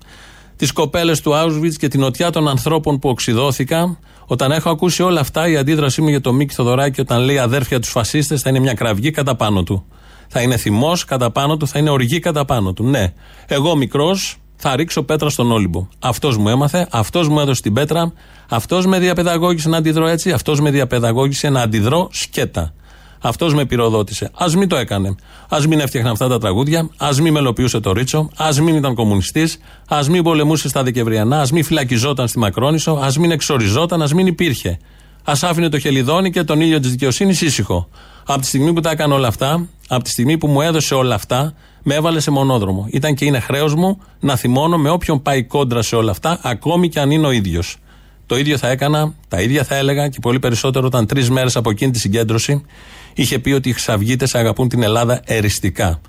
τις 0.55 0.71
κοπέλες 0.71 1.21
του 1.21 1.31
Auschwitz 1.33 1.74
και 1.77 1.88
την 1.88 2.03
οτιά 2.03 2.29
των 2.29 2.47
ανθρώπων 2.47 3.00
που 3.00 3.09
οξυδόθηκα. 3.09 3.97
Όταν 4.25 4.51
έχω 4.51 4.69
ακούσει 4.69 5.03
όλα 5.03 5.19
αυτά, 5.19 5.47
η 5.47 5.57
αντίδρασή 5.57 6.01
μου 6.01 6.07
για 6.07 6.21
το 6.21 6.33
Μίκη 6.33 6.53
Θοδωράκη 6.53 7.01
όταν 7.01 7.21
λέει 7.21 7.38
αδέρφια 7.38 7.79
τους 7.79 7.89
φασίστες 7.89 8.41
θα 8.41 8.50
είναι 8.50 8.59
μια 8.59 8.74
κραυγή 8.74 9.12
κατά 9.12 9.36
πάνω 9.36 9.63
του. 9.63 9.86
Θα 10.27 10.41
είναι 10.41 10.57
θυμός 10.57 11.05
κατά 11.05 11.31
πάνω 11.31 11.57
του, 11.57 11.67
θα 11.67 11.79
είναι 11.79 11.89
οργή 11.89 12.19
κατά 12.19 12.46
πάνω 12.46 12.74
του. 12.74 12.84
Ναι, 12.84 13.13
εγώ 13.48 13.75
μικρός 13.75 14.38
θα 14.55 14.75
ρίξω 14.75 15.03
πέτρα 15.03 15.29
στον 15.29 15.51
Όλυμπο. 15.51 15.88
Αυτός 16.00 16.38
μου 16.38 16.50
έμαθε, 16.50 16.88
αυτός 16.91 17.27
μου 17.27 17.39
έδωσε 17.39 17.62
την 17.62 17.74
πέτρα, 17.74 18.13
αυτός 18.50 18.86
με 18.86 19.00
διαπαιδαγώγησε 19.00 19.69
να 19.69 19.77
αντιδρώ 19.77 20.07
έτσι, 20.07 20.31
αυτός 20.31 20.60
με 20.60 20.72
διαπαιδαγώγησε 20.72 21.50
να 21.50 21.62
αντιδρώ 21.62 22.07
σκέτα. 22.12 22.74
Αυτός 23.22 23.53
με 23.53 23.65
πυροδότησε. 23.65 24.31
Α 24.34 24.46
μην 24.57 24.67
το 24.67 24.75
έκανε. 24.75 25.15
Α 25.50 25.57
μην 25.67 25.79
έφτιαχνε 25.79 26.10
αυτά 26.10 26.27
τα 26.27 26.38
τραγούδια. 26.38 26.89
Α 26.98 27.10
μην 27.22 27.34
μελοποιούσε 27.34 27.79
το 27.79 27.91
Ρίτσο. 27.91 28.29
Α 28.36 28.50
μην 28.62 28.75
ήταν 28.75 28.96
κομμουνιστής. 28.96 29.60
Α 29.88 30.00
μην 30.10 30.24
πολεμούσε 30.24 30.69
στα 30.69 30.84
Δεκεμβριανά. 30.84 31.41
Α 31.41 31.48
μην 31.53 31.63
φυλακιζόταν 31.63 32.27
στη 32.27 32.39
Μακρόνισο. 32.39 32.91
Α 32.91 33.12
μην 33.19 33.31
εξοριζόταν. 33.31 34.01
Α 34.01 34.10
μην 34.15 34.27
υπήρχε. 34.27 34.79
Α 35.29 35.34
άφηνε 35.41 35.69
το 35.69 35.79
χελιδόνι 35.79 36.31
και 36.31 36.43
τον 36.43 36.62
ήλιο 36.62 36.79
της 36.79 36.91
δικαιοσύνης 36.91 37.41
ήσυχο. 37.41 37.89
Από 38.25 38.41
τη 38.41 38.48
στιγμή 38.48 38.74
που 38.74 38.79
τα 38.81 38.91
έκανε 38.91 39.13
όλα 39.13 39.27
αυτά, 39.27 39.67
από 39.88 40.03
τη 40.03 40.10
στιγμή 40.10 40.38
που 40.38 40.48
μου 40.48 40.62
έδωσε 40.62 40.93
όλα 40.93 41.15
αυτά, 41.15 41.53
με 41.84 41.96
έβαλε 41.96 42.19
σε 42.19 42.31
μονόδρομο. 42.31 42.88
Ήταν 42.91 43.15
και 43.15 43.25
είναι 43.25 43.39
χρέος 43.39 43.75
μου 43.75 44.01
να 44.19 44.36
θυμώνω 44.36 44.77
με 44.77 44.89
όποιον 44.89 45.22
πάει 45.22 45.43
κόντρα 45.43 45.81
σε 45.81 45.96
όλα 45.96 46.12
αυτά, 46.12 46.39
ακόμη 46.43 46.89
και 46.89 47.00
αν 47.00 47.12
είναι 47.12 47.27
ο 47.27 47.31
ίδιος. 47.31 47.77
Το 48.25 48.38
ίδιο 48.38 48.57
θα 48.57 48.67
έκανα, 48.67 49.13
τα 49.27 49.41
ίδια 49.41 49.63
θα 49.63 49.75
έλεγα 49.75 50.07
και 50.07 50.17
πολύ 50.22 50.39
περισσότερο 50.39 50.86
όταν 50.86 51.05
τρεις 51.05 51.29
μέρες 51.29 51.55
από 51.55 51.69
εκείνη 51.69 51.91
τη 51.91 52.00
συγκέντρωση 52.00 52.65
είχε 53.13 53.39
πει 53.39 53.51
ότι 53.51 53.69
οι 53.69 53.72
Χρυσαυγίτε 53.72 54.27
αγαπούν 54.34 54.69
την 54.69 54.84
Ελλάδα 54.84 55.22
εριστικά. 55.25 56.01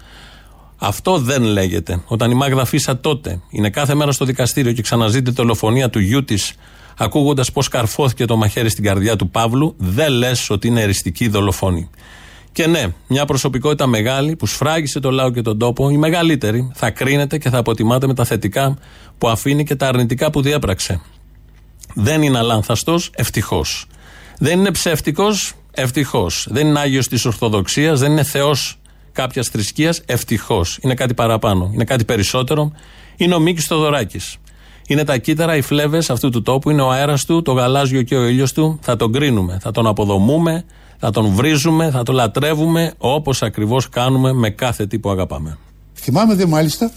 Αυτό 0.78 1.18
δεν 1.18 1.42
λέγεται. 1.42 2.02
Όταν 2.06 2.30
η 2.30 2.34
Μάγδα 2.34 2.64
Φίσα 2.64 2.98
τότε 2.98 3.40
είναι 3.50 3.70
κάθε 3.70 3.94
μέρα 3.94 4.12
στο 4.12 4.24
δικαστήριο 4.24 4.72
και 4.72 4.82
ξαναζεί 4.82 5.22
τη 5.22 5.30
δολοφονία 5.30 5.90
του 5.90 5.98
γιού 5.98 6.24
της, 6.24 6.54
ακούγοντας 6.98 7.52
πώ 7.52 7.62
καρφώθηκε 7.62 8.24
το 8.24 8.36
μαχαίρι 8.36 8.68
στην 8.68 8.84
καρδιά 8.84 9.16
του 9.16 9.30
Παύλου, 9.30 9.74
δεν 9.78 10.12
λες 10.12 10.50
ότι 10.50 10.66
είναι 10.66 10.80
εριστική 10.80 11.28
δολοφόνη. 11.28 11.90
Και 12.52 12.66
ναι, 12.66 12.86
μια 13.06 13.24
προσωπικότητα 13.24 13.86
μεγάλη 13.86 14.36
που 14.36 14.46
σφράγισε 14.46 15.00
το 15.00 15.10
λαό 15.10 15.30
και 15.30 15.42
τον 15.42 15.58
τόπο, 15.58 15.90
η 15.90 15.96
μεγαλύτερη, 15.96 16.70
θα 16.74 16.90
κρίνεται 16.90 17.38
και 17.38 17.50
θα 17.50 17.58
αποτιμάται 17.58 18.06
με 18.06 18.14
τα 18.14 18.24
θετικά 18.24 18.78
που 19.18 19.28
αφήνει 19.28 19.64
και 19.64 19.74
τα 19.74 19.88
αρνητικά 19.88 20.30
που 20.30 20.42
διέπραξε. 20.42 21.00
Δεν 21.94 22.22
είναι 22.22 22.38
αλάνθαστος, 22.38 23.10
ευτυχώς. 23.14 23.86
Δεν 24.38 24.58
είναι 24.58 24.70
ψεύτικος, 24.70 25.52
ευτυχώς. 25.70 26.46
Δεν 26.50 26.66
είναι 26.66 26.80
άγιος 26.80 27.08
της 27.08 27.24
Ορθοδοξίας, 27.24 28.00
δεν 28.00 28.10
είναι 28.10 28.22
Θεός 28.22 28.78
κάποιας 29.12 29.48
θρησκείας, 29.48 30.02
ευτυχώς. 30.06 30.78
Είναι 30.82 30.94
κάτι 30.94 31.14
παραπάνω, 31.14 31.70
είναι 31.74 31.84
κάτι 31.84 32.04
περισσότερο. 32.04 32.72
Είναι 33.16 33.34
ο 33.34 33.40
Μίκης 33.40 33.66
Θοδωράκης. 33.66 34.36
Είναι 34.90 35.04
τα 35.04 35.18
κύτταρα, 35.18 35.56
οι 35.56 35.60
φλέβες 35.60 36.10
αυτού 36.10 36.30
του 36.30 36.42
τόπου, 36.42 36.70
είναι 36.70 36.82
ο 36.82 36.90
αέρας 36.90 37.24
του, 37.24 37.42
το 37.42 37.52
γαλάζιο 37.52 38.02
και 38.02 38.16
ο 38.16 38.26
ήλιος 38.26 38.52
του. 38.52 38.78
Θα 38.82 38.96
τον 38.96 39.12
κρίνουμε, 39.12 39.58
θα 39.62 39.70
τον 39.70 39.86
αποδομούμε, 39.86 40.64
θα 40.98 41.10
τον 41.10 41.26
βρίζουμε, 41.34 41.90
θα 41.90 42.02
τον 42.02 42.14
λατρεύουμε 42.14 42.92
όπως 42.98 43.42
ακριβώς 43.42 43.88
κάνουμε 43.88 44.32
με 44.32 44.50
κάθε 44.50 44.86
τι 44.86 44.98
που 44.98 45.10
αγαπάμε. 45.10 45.58
Θυμάμαι 45.94 46.34
δε 46.34 46.46
μάλιστα 46.46 46.92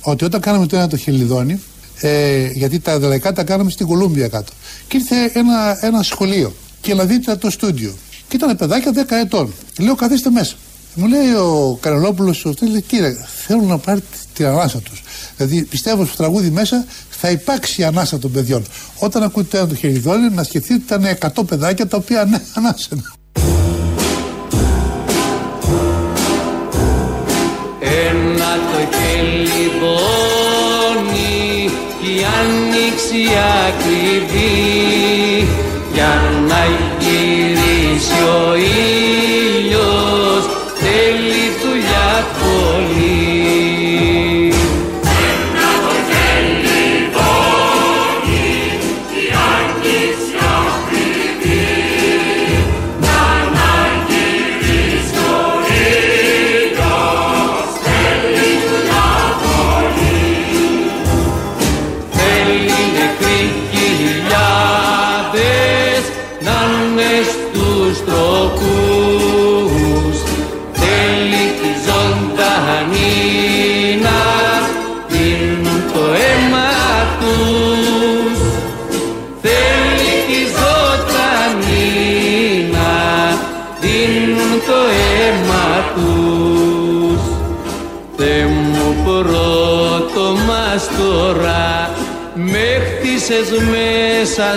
ότι 0.00 0.24
όταν 0.24 0.40
κάναμε 0.40 0.66
το 0.66 0.76
ένα 0.76 0.88
το 0.88 0.96
χελιδόνι, 0.96 1.60
ε, 2.00 2.50
γιατί 2.54 2.80
τα 2.80 2.98
λαϊκά 2.98 3.32
τα 3.32 3.44
κάναμε 3.44 3.70
στην 3.70 3.86
Κολούμπια 3.86 4.28
κάτω, 4.28 4.52
και 4.88 4.96
ήρθε 4.96 5.30
ένα, 5.38 5.78
ένα 5.80 6.02
σχολείο 6.02 6.52
και 6.80 6.94
να 6.94 7.04
δείτε 7.04 7.36
το 7.36 7.50
στούντιο. 7.50 7.94
Και 8.28 8.36
ήταν 8.36 8.56
παιδάκια 8.56 8.92
10 8.94 9.16
ετών. 9.16 9.52
Λέω 9.78 9.94
καθίστε 9.94 10.30
μέσα. 10.30 10.56
Μου 11.00 11.06
λέει 11.06 11.32
ο 11.32 11.78
Καρελόπουλο, 11.80 12.34
λέει 12.60 12.82
κύριε, 12.82 13.16
θέλουν 13.46 13.66
να 13.66 13.78
πάρει 13.78 14.00
την 14.34 14.46
ανάσα 14.46 14.78
τους. 14.78 15.02
Δηλαδή 15.36 15.62
πιστεύω 15.64 16.04
στο 16.04 16.16
τραγούδι 16.16 16.50
μέσα 16.50 16.84
θα 17.10 17.30
υπάρξει 17.30 17.80
η 17.80 17.84
ανάσα 17.84 18.18
των 18.18 18.32
παιδιών. 18.32 18.64
Όταν 18.98 19.22
ακούτε 19.22 19.66
το 19.66 19.74
χεριδόνι, 19.74 20.30
να 20.30 20.42
σκεφτείτε 20.42 20.94
ότι 20.94 21.04
ήταν 21.04 21.32
100 21.42 21.46
παιδάκια 21.46 21.86
τα 21.86 21.96
οποία 21.96 22.24
ναι, 22.24 22.40
ανάσαν. 22.54 23.12
Ένα 27.80 28.54
το 28.72 28.78
χελιδόνι 28.96 29.40
η 32.02 32.24
άνοιξη 32.40 33.22
ακριβή 33.68 34.58
για 35.92 36.22
να 36.48 36.60
γυρίσει 36.98 38.22
ο 38.22 38.54
ήλιος 38.54 39.27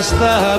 μέσα 0.02 0.16
στα 0.16 0.51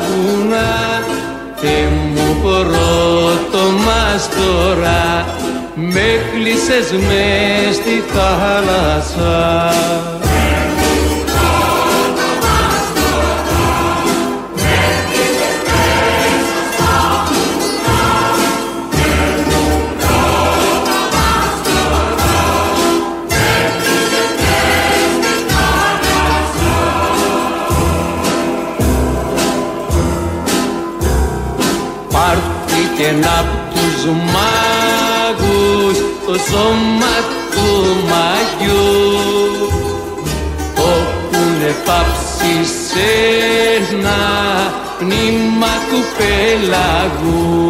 ένα 33.09 33.39
απ' 33.39 33.73
τους 33.73 34.05
μάγους 34.33 35.97
το 36.25 36.33
σώμα 36.33 37.15
του 37.51 37.67
μαγιού. 38.09 38.91
Όπουνε 40.75 41.75
πάψει 41.85 42.55
σε 42.87 43.09
ένα 43.79 44.21
πνήμα 44.99 45.73
του 45.89 45.99
πελαγού 46.17 47.63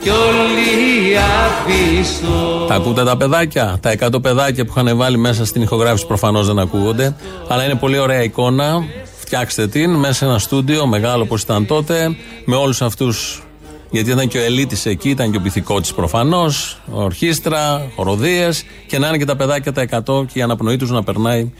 κι 0.00 0.08
όλοι 0.08 1.18
απίσω 1.18 2.64
Τα 2.68 2.74
ακούτε 2.74 3.04
τα 3.04 3.16
παιδάκια, 3.16 3.78
τα 3.80 3.94
100 3.98 4.22
παιδάκια 4.22 4.64
που 4.64 4.72
είχαν 4.76 4.96
βάλει 4.96 5.16
μέσα 5.16 5.46
στην 5.46 5.62
ηχογράφηση 5.62 6.06
προφανώς 6.06 6.46
δεν 6.46 6.58
ακούγονται 6.58 7.16
αλλά 7.48 7.64
είναι 7.64 7.74
πολύ 7.74 7.98
ωραία 7.98 8.22
εικόνα. 8.22 8.84
Φτιάξτε 9.18 9.66
την 9.66 9.90
μέσα 9.90 10.12
σε 10.12 10.24
ένα 10.24 10.38
στούντιο 10.38 10.86
μεγάλο 10.86 11.22
όπως 11.22 11.42
ήταν 11.42 11.66
τότε 11.66 12.16
με 12.44 12.56
όλους 12.56 12.82
αυτούς 12.82 13.42
γιατί 13.90 14.10
ήταν 14.10 14.28
και 14.28 14.38
ο 14.38 14.42
Ελίτης 14.42 14.86
εκεί, 14.86 15.08
ήταν 15.08 15.30
και 15.30 15.36
ο 15.36 15.40
πυθικότης 15.40 15.92
προφανώς, 15.94 16.80
ορχήστρα, 16.90 17.90
χοροδίες 17.96 18.64
και 18.86 18.98
να 18.98 19.08
είναι 19.08 19.18
και 19.18 19.24
τα 19.24 19.36
παιδάκια 19.36 19.72
τα 19.72 19.82
100 19.82 20.26
και 20.26 20.38
η 20.38 20.42
αναπνοή 20.42 20.76
τους 20.76 20.90
να 20.90 21.02
περνάει 21.02 21.52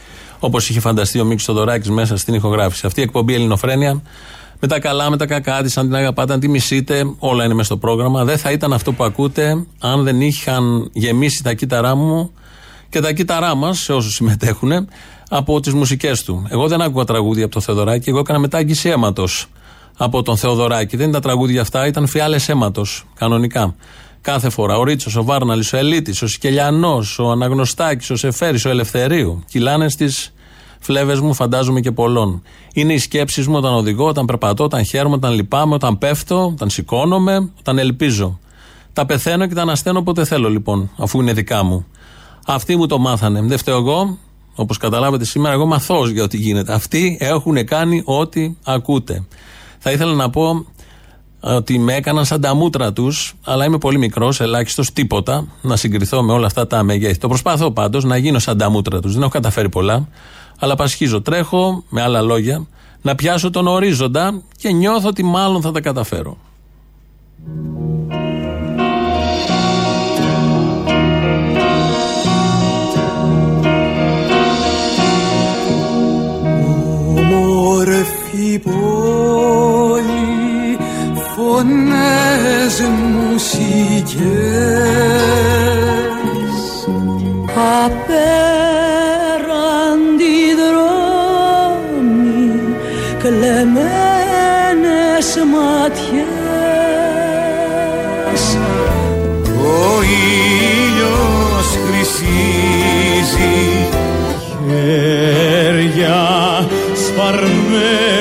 όπως 0.44 0.68
είχε 0.68 0.80
φανταστεί 0.80 1.20
ο 1.20 1.24
Μίξ 1.24 1.44
Θοδωράκη 1.44 1.92
μέσα 1.92 2.16
στην 2.16 2.34
ηχογράφηση. 2.34 2.86
Αυτή 2.86 3.00
η 3.00 3.02
εκπομπή 3.02 3.34
Ελληνοφρένια 3.34 4.02
με 4.60 4.68
τα 4.68 4.80
καλά, 4.80 5.10
με 5.10 5.16
τα 5.16 5.26
κακά 5.26 5.62
τη, 5.62 5.72
αν 5.76 5.86
την 5.86 5.94
αγαπάτε, 5.94 6.32
αν 6.32 6.40
τη 6.40 6.48
μισείτε, 6.48 7.14
όλα 7.18 7.44
είναι 7.44 7.54
μέσα 7.54 7.66
στο 7.66 7.76
πρόγραμμα. 7.76 8.24
Δεν 8.24 8.38
θα 8.38 8.50
ήταν 8.50 8.72
αυτό 8.72 8.92
που 8.92 9.04
ακούτε 9.04 9.66
αν 9.80 10.02
δεν 10.02 10.20
είχαν 10.20 10.90
γεμίσει 10.92 11.42
τα 11.42 11.54
κύτταρά 11.54 11.94
μου 11.94 12.30
και 12.88 13.00
τα 13.00 13.12
κύτταρά 13.12 13.54
μας, 13.54 13.78
σε 13.78 13.92
όσους 13.92 14.14
συμμετέχουν, 14.14 14.88
από 15.28 15.60
τις 15.60 15.74
μουσικές 15.74 16.22
του. 16.22 16.46
Εγώ 16.48 16.68
δεν 16.68 16.80
άκουγα 16.80 17.04
τραγούδια 17.04 17.44
από 17.44 17.54
το 17.54 17.60
Θεοδωράκη, 17.60 18.08
εγώ 18.08 18.18
έκανα 18.18 18.38
μετάγγιση 18.38 18.88
αίματος 18.88 19.46
από 19.96 20.22
τον 20.22 20.36
Θεοδωράκη. 20.36 20.96
Δεν 20.96 21.08
ήταν 21.08 21.20
τραγούδια 21.20 21.60
αυτά, 21.60 21.86
ήταν 21.86 22.06
φιάλες 22.06 22.48
αίματος, 22.48 23.04
κανονικά. 23.14 23.74
Κάθε 24.22 24.50
φορά. 24.50 24.78
Ο 24.78 24.84
Ρίτσος, 24.84 25.16
ο 25.16 25.24
Βάρναλης, 25.24 25.72
ο 25.72 25.76
Ελίτης, 25.76 26.22
ο 26.22 26.26
Σικελιανό, 26.26 27.02
ο 27.18 27.30
Αναγνωστάκης, 27.30 28.10
ο 28.10 28.16
Σεφέρης, 28.16 28.64
ο 28.64 28.68
Ελευθερίου. 28.68 29.44
Κυλάνε 29.50 29.88
στις 29.88 30.32
φλέβες 30.80 31.20
μου, 31.20 31.34
φαντάζομαι 31.34 31.80
και 31.80 31.92
πολλών. 31.92 32.42
Είναι 32.74 32.92
οι 32.92 32.98
σκέψεις 32.98 33.46
μου 33.46 33.56
όταν 33.56 33.74
οδηγώ, 33.74 34.06
όταν 34.06 34.24
περπατώ, 34.24 34.64
όταν 34.64 34.84
χαίρομαι, 34.84 35.14
όταν 35.14 35.32
λυπάμαι, 35.32 35.74
όταν 35.74 35.98
πέφτω, 35.98 36.46
όταν 36.46 36.70
σηκώνομαι, 36.70 37.50
όταν 37.58 37.78
ελπίζω. 37.78 38.38
Τα 38.92 39.06
πεθαίνω 39.06 39.46
και 39.46 39.54
τα 39.54 39.62
ανασταίνω 39.62 39.98
όποτε 39.98 40.24
θέλω 40.24 40.50
λοιπόν, 40.50 40.90
αφού 40.96 41.20
είναι 41.20 41.32
δικά 41.32 41.62
μου. 41.62 41.86
Αυτοί 42.46 42.76
μου 42.76 42.86
το 42.86 42.98
μάθανε. 42.98 43.40
Δεν 43.42 43.58
φταίω 43.58 43.76
εγώ, 43.76 44.18
όπως 44.54 44.76
καταλάβετε 44.76 45.24
σήμερα, 45.24 45.54
εγώ 45.54 45.66
μαθώς 45.66 46.10
για 46.10 46.22
ό,τι 46.22 46.36
γίνεται. 46.36 46.72
Αυτοί 46.72 47.16
έχουν 47.20 47.64
κάνει 47.64 48.02
ό,τι 48.04 48.54
ακούτε. 48.64 49.24
Θα 49.78 49.90
ήθελα 49.90 50.14
να 50.14 50.30
πω 50.30 50.66
ότι 51.42 51.78
με 51.78 51.94
έκαναν 51.94 52.24
σαν 52.24 52.40
τα 52.40 52.54
μούτρα 52.54 52.92
τους, 52.92 53.34
αλλά 53.44 53.64
είμαι 53.64 53.78
πολύ 53.78 53.98
μικρός, 53.98 54.40
ελάχιστος, 54.40 54.92
τίποτα 54.92 55.46
να 55.62 55.76
συγκριθώ 55.76 56.22
με 56.22 56.32
όλα 56.32 56.46
αυτά 56.46 56.66
τα 56.66 56.82
μεγέθη. 56.82 57.18
Το 57.18 57.28
προσπαθώ 57.28 57.70
πάντως 57.70 58.04
να 58.04 58.16
γίνω 58.16 58.38
σαν 58.38 58.58
τα 58.58 58.70
μούτρα 58.70 59.00
τους. 59.00 59.12
Δεν 59.12 59.22
έχω 59.22 59.30
καταφέρει 59.30 59.68
πολλά, 59.68 60.08
αλλά 60.58 60.74
πασχίζω. 60.74 61.22
Τρέχω, 61.22 61.84
με 61.88 62.02
άλλα 62.02 62.20
λόγια, 62.20 62.66
να 63.02 63.14
πιάσω 63.14 63.50
τον 63.50 63.66
ορίζοντα 63.66 64.42
και 64.56 64.72
νιώθω 64.72 65.08
ότι 65.08 65.22
μάλλον 65.22 65.62
θα 65.62 65.70
τα 65.70 65.80
καταφέρω. 65.80 66.36
πόλη 78.58 79.71
φωνές 81.52 82.76
μουσικές 82.80 84.12
απέραντι 87.84 88.94
δρόμοι 90.60 91.66
κλεμμένες 93.18 93.68
ματιές. 95.52 96.32
Ο 99.46 100.02
ήλιος 100.02 101.68
χρυσίζει 101.86 103.56
χέρια 104.66 106.20
σπαρμένα. 107.06 108.11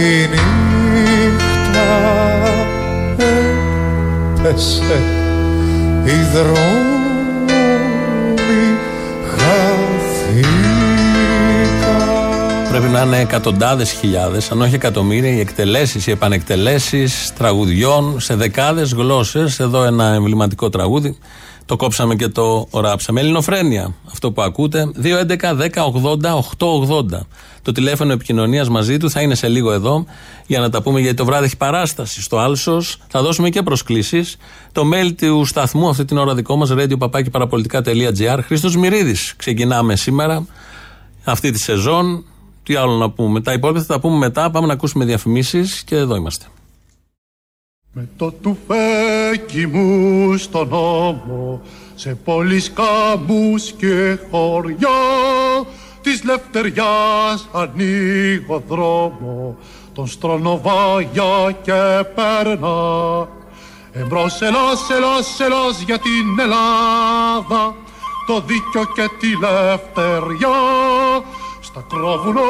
Η 0.00 0.28
νύχτα 0.30 1.90
έπεσε 4.38 5.00
οι 6.04 6.16
δρόμοι 6.32 7.62
χαθήκαν 9.36 10.82
Πρέπει 12.70 12.88
να 12.88 13.02
είναι 13.02 13.18
εκατοντάδες 13.18 13.90
χιλιάδες, 13.90 14.50
αν 14.50 14.60
όχι 14.62 14.74
εκατομμύρια, 14.74 15.30
οι 15.30 15.40
εκτελέσεις, 15.40 16.06
οι 16.06 16.10
επανεκτελέσεις 16.10 17.32
τραγουδιών 17.38 18.20
σε 18.20 18.34
δεκάδες 18.34 18.92
γλώσσες. 18.92 19.60
Εδώ 19.60 19.84
ένα 19.84 20.12
εμβληματικό 20.12 20.68
τραγούδι. 20.68 21.18
Το 21.66 21.76
κόψαμε 21.76 22.14
και 22.14 22.28
το 22.28 22.68
ράψαμε. 22.72 23.20
Ελληνοφρένεια. 23.20 23.94
Αυτό 24.12 24.32
που 24.32 24.42
ακούτε. 24.42 24.90
2.11.10.80.880. 25.02 27.26
Το 27.62 27.72
τηλέφωνο 27.72 28.12
επικοινωνίας 28.12 28.68
μαζί 28.68 28.96
του 28.96 29.10
θα 29.10 29.20
είναι 29.20 29.34
σε 29.34 29.48
λίγο 29.48 29.72
εδώ 29.72 30.04
για 30.46 30.60
να 30.60 30.70
τα 30.70 30.82
πούμε 30.82 31.00
γιατί 31.00 31.16
το 31.16 31.24
βράδυ 31.24 31.44
έχει 31.44 31.56
παράσταση 31.56 32.22
στο 32.22 32.38
Άλσος. 32.38 32.98
Θα 33.08 33.22
δώσουμε 33.22 33.48
και 33.48 33.62
προσκλήσεις. 33.62 34.36
Το 34.72 34.82
mail 34.94 35.12
του 35.16 35.44
σταθμού 35.44 35.88
αυτή 35.88 36.04
την 36.04 36.18
ώρα 36.18 36.34
δικό 36.34 36.56
μας, 36.56 36.72
radio 36.72 36.94
Χρήστος 38.44 38.76
Μυρίδης. 38.76 39.34
Ξεκινάμε 39.36 39.96
σήμερα 39.96 40.46
αυτή 41.24 41.50
τη 41.50 41.58
σεζόν. 41.58 42.24
Τι 42.62 42.74
άλλο 42.74 42.92
να 42.92 43.10
πούμε. 43.10 43.40
Τα 43.40 43.52
υπόλοιπα 43.52 43.80
θα 43.80 43.86
τα 43.86 44.00
πούμε 44.00 44.16
μετά. 44.16 44.50
Πάμε 44.50 44.66
να 44.66 44.72
ακούσουμε 44.72 45.04
διαφημίσεις 45.04 45.82
και 45.82 45.96
εδώ 45.96 46.16
είμαστε. 46.16 46.46
Με 47.94 48.08
το 48.16 48.32
τουφέκι 48.32 49.66
μου 49.66 50.36
στον 50.36 50.72
ώμο 50.72 51.62
σε 51.94 52.14
πόλεις 52.24 52.72
κάμπους 52.72 53.72
και 53.72 54.18
χωριά 54.30 54.88
της 56.02 56.24
λευτεριάς 56.24 57.48
ανοίγω 57.52 58.62
δρόμο 58.68 59.56
τον 59.92 60.06
στρονοβάγια 60.06 61.58
και 61.62 62.04
περνά 62.14 63.28
Εμπρός 63.92 64.40
ελάς, 64.42 64.90
ελάς, 64.90 65.40
ελάς 65.40 65.80
για 65.80 65.98
την 65.98 66.40
Ελλάδα 66.40 67.74
το 68.26 68.40
δίκιο 68.40 68.84
και 68.94 69.08
τη 69.18 69.26
λευτεριά. 69.40 70.58
Στα 71.60 71.84
κρόβουνο 71.88 72.40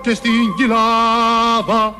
και 0.00 0.14
στην 0.14 0.54
κοιλάδα 0.56 1.94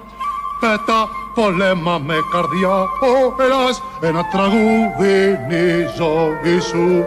πέτα 0.61 1.09
πολέμα 1.35 1.99
με 1.99 2.15
καρδιά 2.33 2.77
ο 3.11 3.43
Ελλάς 3.43 3.83
ένα 4.01 4.25
τραγούδι 4.33 5.39
είναι 5.45 5.57
η 5.57 5.89
ζωή 5.97 6.61
σου 6.61 7.05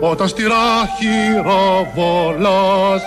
όταν 0.00 0.28
στη 0.28 0.42
ράχη 0.42 1.16
ροβολάς 1.44 3.02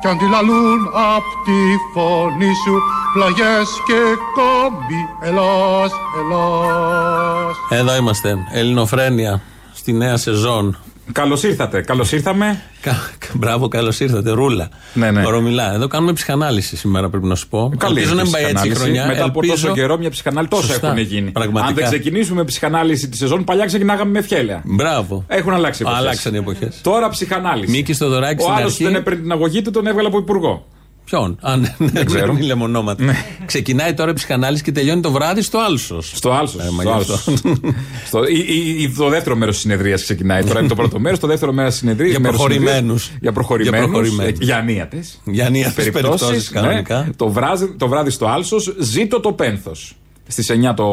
κι 0.00 0.08
αντιλαλούν 0.08 0.80
απ' 1.16 1.32
τη 1.44 1.60
φωνή 1.94 2.54
σου 2.64 2.82
πλαγιές 3.12 3.68
και 3.86 4.00
κόμπι 4.34 5.08
Ελλάς, 5.20 5.92
Ελλάς 6.18 7.56
Εδώ 7.68 7.96
είμαστε. 7.96 8.36
Ελληνοφρένεια 8.52 9.40
στη 9.72 9.92
νέα 9.92 10.16
σεζόν. 10.16 10.76
Καλώς 11.12 11.42
ήρθατε. 11.42 11.80
Καλώς 11.80 12.12
ήρθαμε. 12.12 12.62
Κα- 12.80 13.10
Μπράβο, 13.32 13.68
καλώς 13.68 14.00
ήρθατε. 14.00 14.30
Ρούλα. 14.30 14.68
Ναι, 14.94 15.10
ναι. 15.10 15.22
Ωρομιλά. 15.26 15.72
Εδώ 15.74 15.86
κάνουμε 15.86 16.12
ψυχανάλυση 16.12 16.76
σήμερα, 16.76 17.08
πρέπει 17.08 17.26
να 17.26 17.34
σου 17.34 17.48
πω. 17.48 17.72
Καλή 17.78 17.94
Ελπίζω 17.98 18.14
να 18.14 18.20
είναι 18.20 18.30
μην 18.30 18.32
πάει 18.32 18.42
έτσι 18.50 18.54
η 18.68 18.70
ψυχανάλυση. 18.70 18.80
χρονιά. 19.00 19.06
Μετά 19.06 19.24
από 19.30 19.40
Ελπίζω- 19.42 19.62
τόσο 19.68 19.74
καιρό 19.74 19.98
μια 19.98 20.10
ψυχανάλυση 20.10 20.50
τόσα 20.50 20.66
Σωστά. 20.66 20.86
έχουν 20.86 20.98
γίνει. 20.98 21.30
Πραγματικά. 21.30 21.68
Αν 21.68 21.74
δεν 21.74 21.84
ξεκινήσουμε 21.84 22.40
με 22.40 22.44
ψυχανάλυση 22.44 23.08
τη 23.08 23.16
σεζόν, 23.16 23.44
παλιά 23.44 23.64
ξεκινάγαμε 23.66 24.10
με 24.10 24.22
φιέλια. 24.22 24.62
Μπράβο. 24.64 25.24
Έχουν 25.28 25.52
αλλάξει 25.52 25.82
οι 25.82 25.86
εποχές. 25.86 26.02
Αλλάξαν 26.04 26.34
οι 26.34 26.36
εποχές. 26.36 26.80
Τώρα 26.82 27.08
ψυχανάλυση. 27.08 27.70
Μίκης 27.70 27.96
Θοδωράκης 27.98 28.44
Ο 28.44 28.48
στην 28.48 28.58
άλλος 28.58 28.72
αρχή. 28.72 28.84
δεν 28.84 28.94
έπαιρνε 28.94 29.20
την 29.20 29.32
αγωγή 29.32 29.62
του, 29.62 29.70
τον 29.70 29.86
έβγαλε 29.86 30.08
από 30.08 30.18
υπουργό. 30.18 30.66
Ποιον; 31.04 31.38
Α, 31.40 31.56
ναι, 31.56 31.74
ναι, 31.92 32.04
ξέρω. 32.04 32.32
μην 32.32 32.42
λέμε 32.44 32.62
ονόματα. 32.62 33.04
Ναι. 33.04 33.16
Ξεκινάει 33.46 33.94
τώρα 33.94 34.10
η 34.10 34.14
ψυχανάλυση 34.14 34.62
και 34.62 34.72
τελειώνει 34.72 35.00
το 35.00 35.10
βράδυ 35.10 35.42
στο 35.42 35.58
Άλσος. 35.58 36.12
Στο 36.14 36.32
Άλσος. 36.32 36.60
Ε, 36.64 36.70
μα 36.70 36.82
στο 36.82 36.90
γι' 36.90 36.96
Άλσος. 36.96 37.28
αυτό. 37.28 37.52
Στο- 38.06 38.24
ή- 38.24 38.44
ή- 38.48 38.82
ή 38.82 38.90
το 38.96 39.08
δεύτερο 39.08 39.36
μέρος 39.36 39.54
της 39.54 39.62
συνεδρίας 39.62 40.02
ξεκινάει. 40.02 40.44
Τώρα 40.44 40.58
είναι 40.58 40.68
το 40.68 40.74
πρώτο 40.74 40.98
μέρος. 40.98 41.18
Το 41.18 41.26
δεύτερο 41.26 41.52
μέρος 41.52 41.70
της 41.70 41.80
συνεδρίας. 41.80 42.10
Για 42.10 42.20
προχωρημένους. 42.20 43.10
Για 43.20 43.32
προχωρημένους. 43.32 43.78
Για 43.78 43.88
προχωρημένους. 43.88 44.38
Για 44.40 44.56
ανίατε. 44.56 45.04
Για 45.24 45.46
ανίατες 45.46 45.90
περιπτώσεις, 45.90 46.48
κανονικά. 46.48 47.08
το, 47.16 47.28
βράδυ, 47.28 47.74
το 47.76 47.88
βράδυ 47.88 48.10
στο 48.10 48.26
Άλσος 48.26 48.74
ζήτω 48.78 49.20
το 49.20 49.32
πένθος. 49.32 49.96
Στις 50.26 50.50
9 50.50 50.74
το 50.76 50.86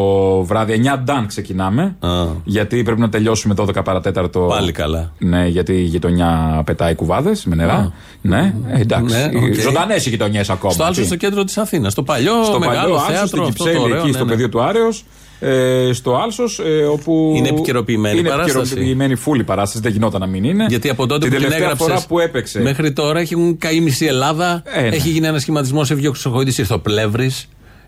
βράδυ, 0.44 0.74
9 0.74 1.00
νταν 1.04 1.28
ξεκινάμε. 1.28 1.96
Α. 2.00 2.10
Γιατί 2.44 2.84
πρέπει 2.84 3.00
να 3.00 3.10
τελειώσουμε 3.10 3.54
12 3.58 3.84
παρατέταρτο. 3.84 4.40
Πάλι 4.40 4.72
καλά. 4.72 5.12
Ναι, 5.18 5.48
γιατί 5.48 5.74
η 5.74 5.84
γειτονιά 5.84 6.62
πετάει 6.66 6.96
κουβάδες 6.96 7.46
με 7.46 7.56
νερά. 7.56 7.94
Ναι, 8.22 8.54
ε, 8.68 8.80
εντάξει. 8.80 9.16
Ναι, 9.16 9.48
οκ. 9.48 9.54
Ζωντανές 9.54 10.06
οι 10.06 10.10
γειτονιές 10.10 10.50
ακόμα. 10.50 10.74
Στο 10.74 10.84
Άλσος 10.84 11.02
Τι; 11.02 11.06
στο 11.06 11.16
κέντρο 11.16 11.44
της 11.44 11.58
Αθήνας. 11.58 11.92
Στο 11.92 12.04
παλιό 12.04 12.44
στο 12.44 12.60
μεγάλο 12.60 12.80
παλιό 12.80 12.96
Άλσο, 12.96 13.12
θέατρο. 13.12 13.28
στην 13.28 13.40
αυτό 13.42 13.64
το 13.64 13.70
Κυψέλη, 13.70 13.78
ωραίο, 13.78 13.98
εκεί 13.98 14.08
ναι, 14.08 14.14
στο 14.14 14.24
ναι. 14.24 14.32
πεδίο 14.32 14.50
του 14.50 14.62
Άρεος, 14.62 15.06
ε, 15.40 15.90
στο 15.94 16.16
Άλσος, 16.16 16.60
ε, 16.60 16.84
όπου. 16.84 17.34
Είναι 17.36 17.48
επικαιροποιημένη 17.48 18.20
είναι 18.20 18.30
παράσταση. 18.30 18.60
επικαιροποιημένη 18.60 19.16
φουλ 19.16 19.44
παράσταση, 19.44 19.84
δεν 19.84 19.92
γινόταν 19.92 20.20
να 20.22 20.28
μην 20.28 20.44
είναι. 20.44 20.66
Γιατί 20.70 20.90
από 20.90 21.06
τότε 21.08 21.20
την 21.20 21.30
που 21.30 21.36
την 21.36 21.44
τελευταία 21.44 21.64
έγραψες 21.64 21.88
φορά 21.88 22.06
που 22.08 22.20
έπαιξε. 22.20 22.62
Μέχρι 22.62 22.94
τώρα 22.94 23.20
έχουν 23.20 23.58
καεί 23.58 23.80
μισή 23.80 24.06
Ελλάδα. 24.06 24.64
Ε, 24.66 24.82
ναι. 24.82 24.88
Έχει 24.88 25.10
γίνει 25.10 25.28
ένα 25.28 25.40
σχηματισμός 25.40 25.88
σε 25.88 25.96
Χρυσοχοΐδη 25.96 26.54
Πλεύρη. 26.58 27.32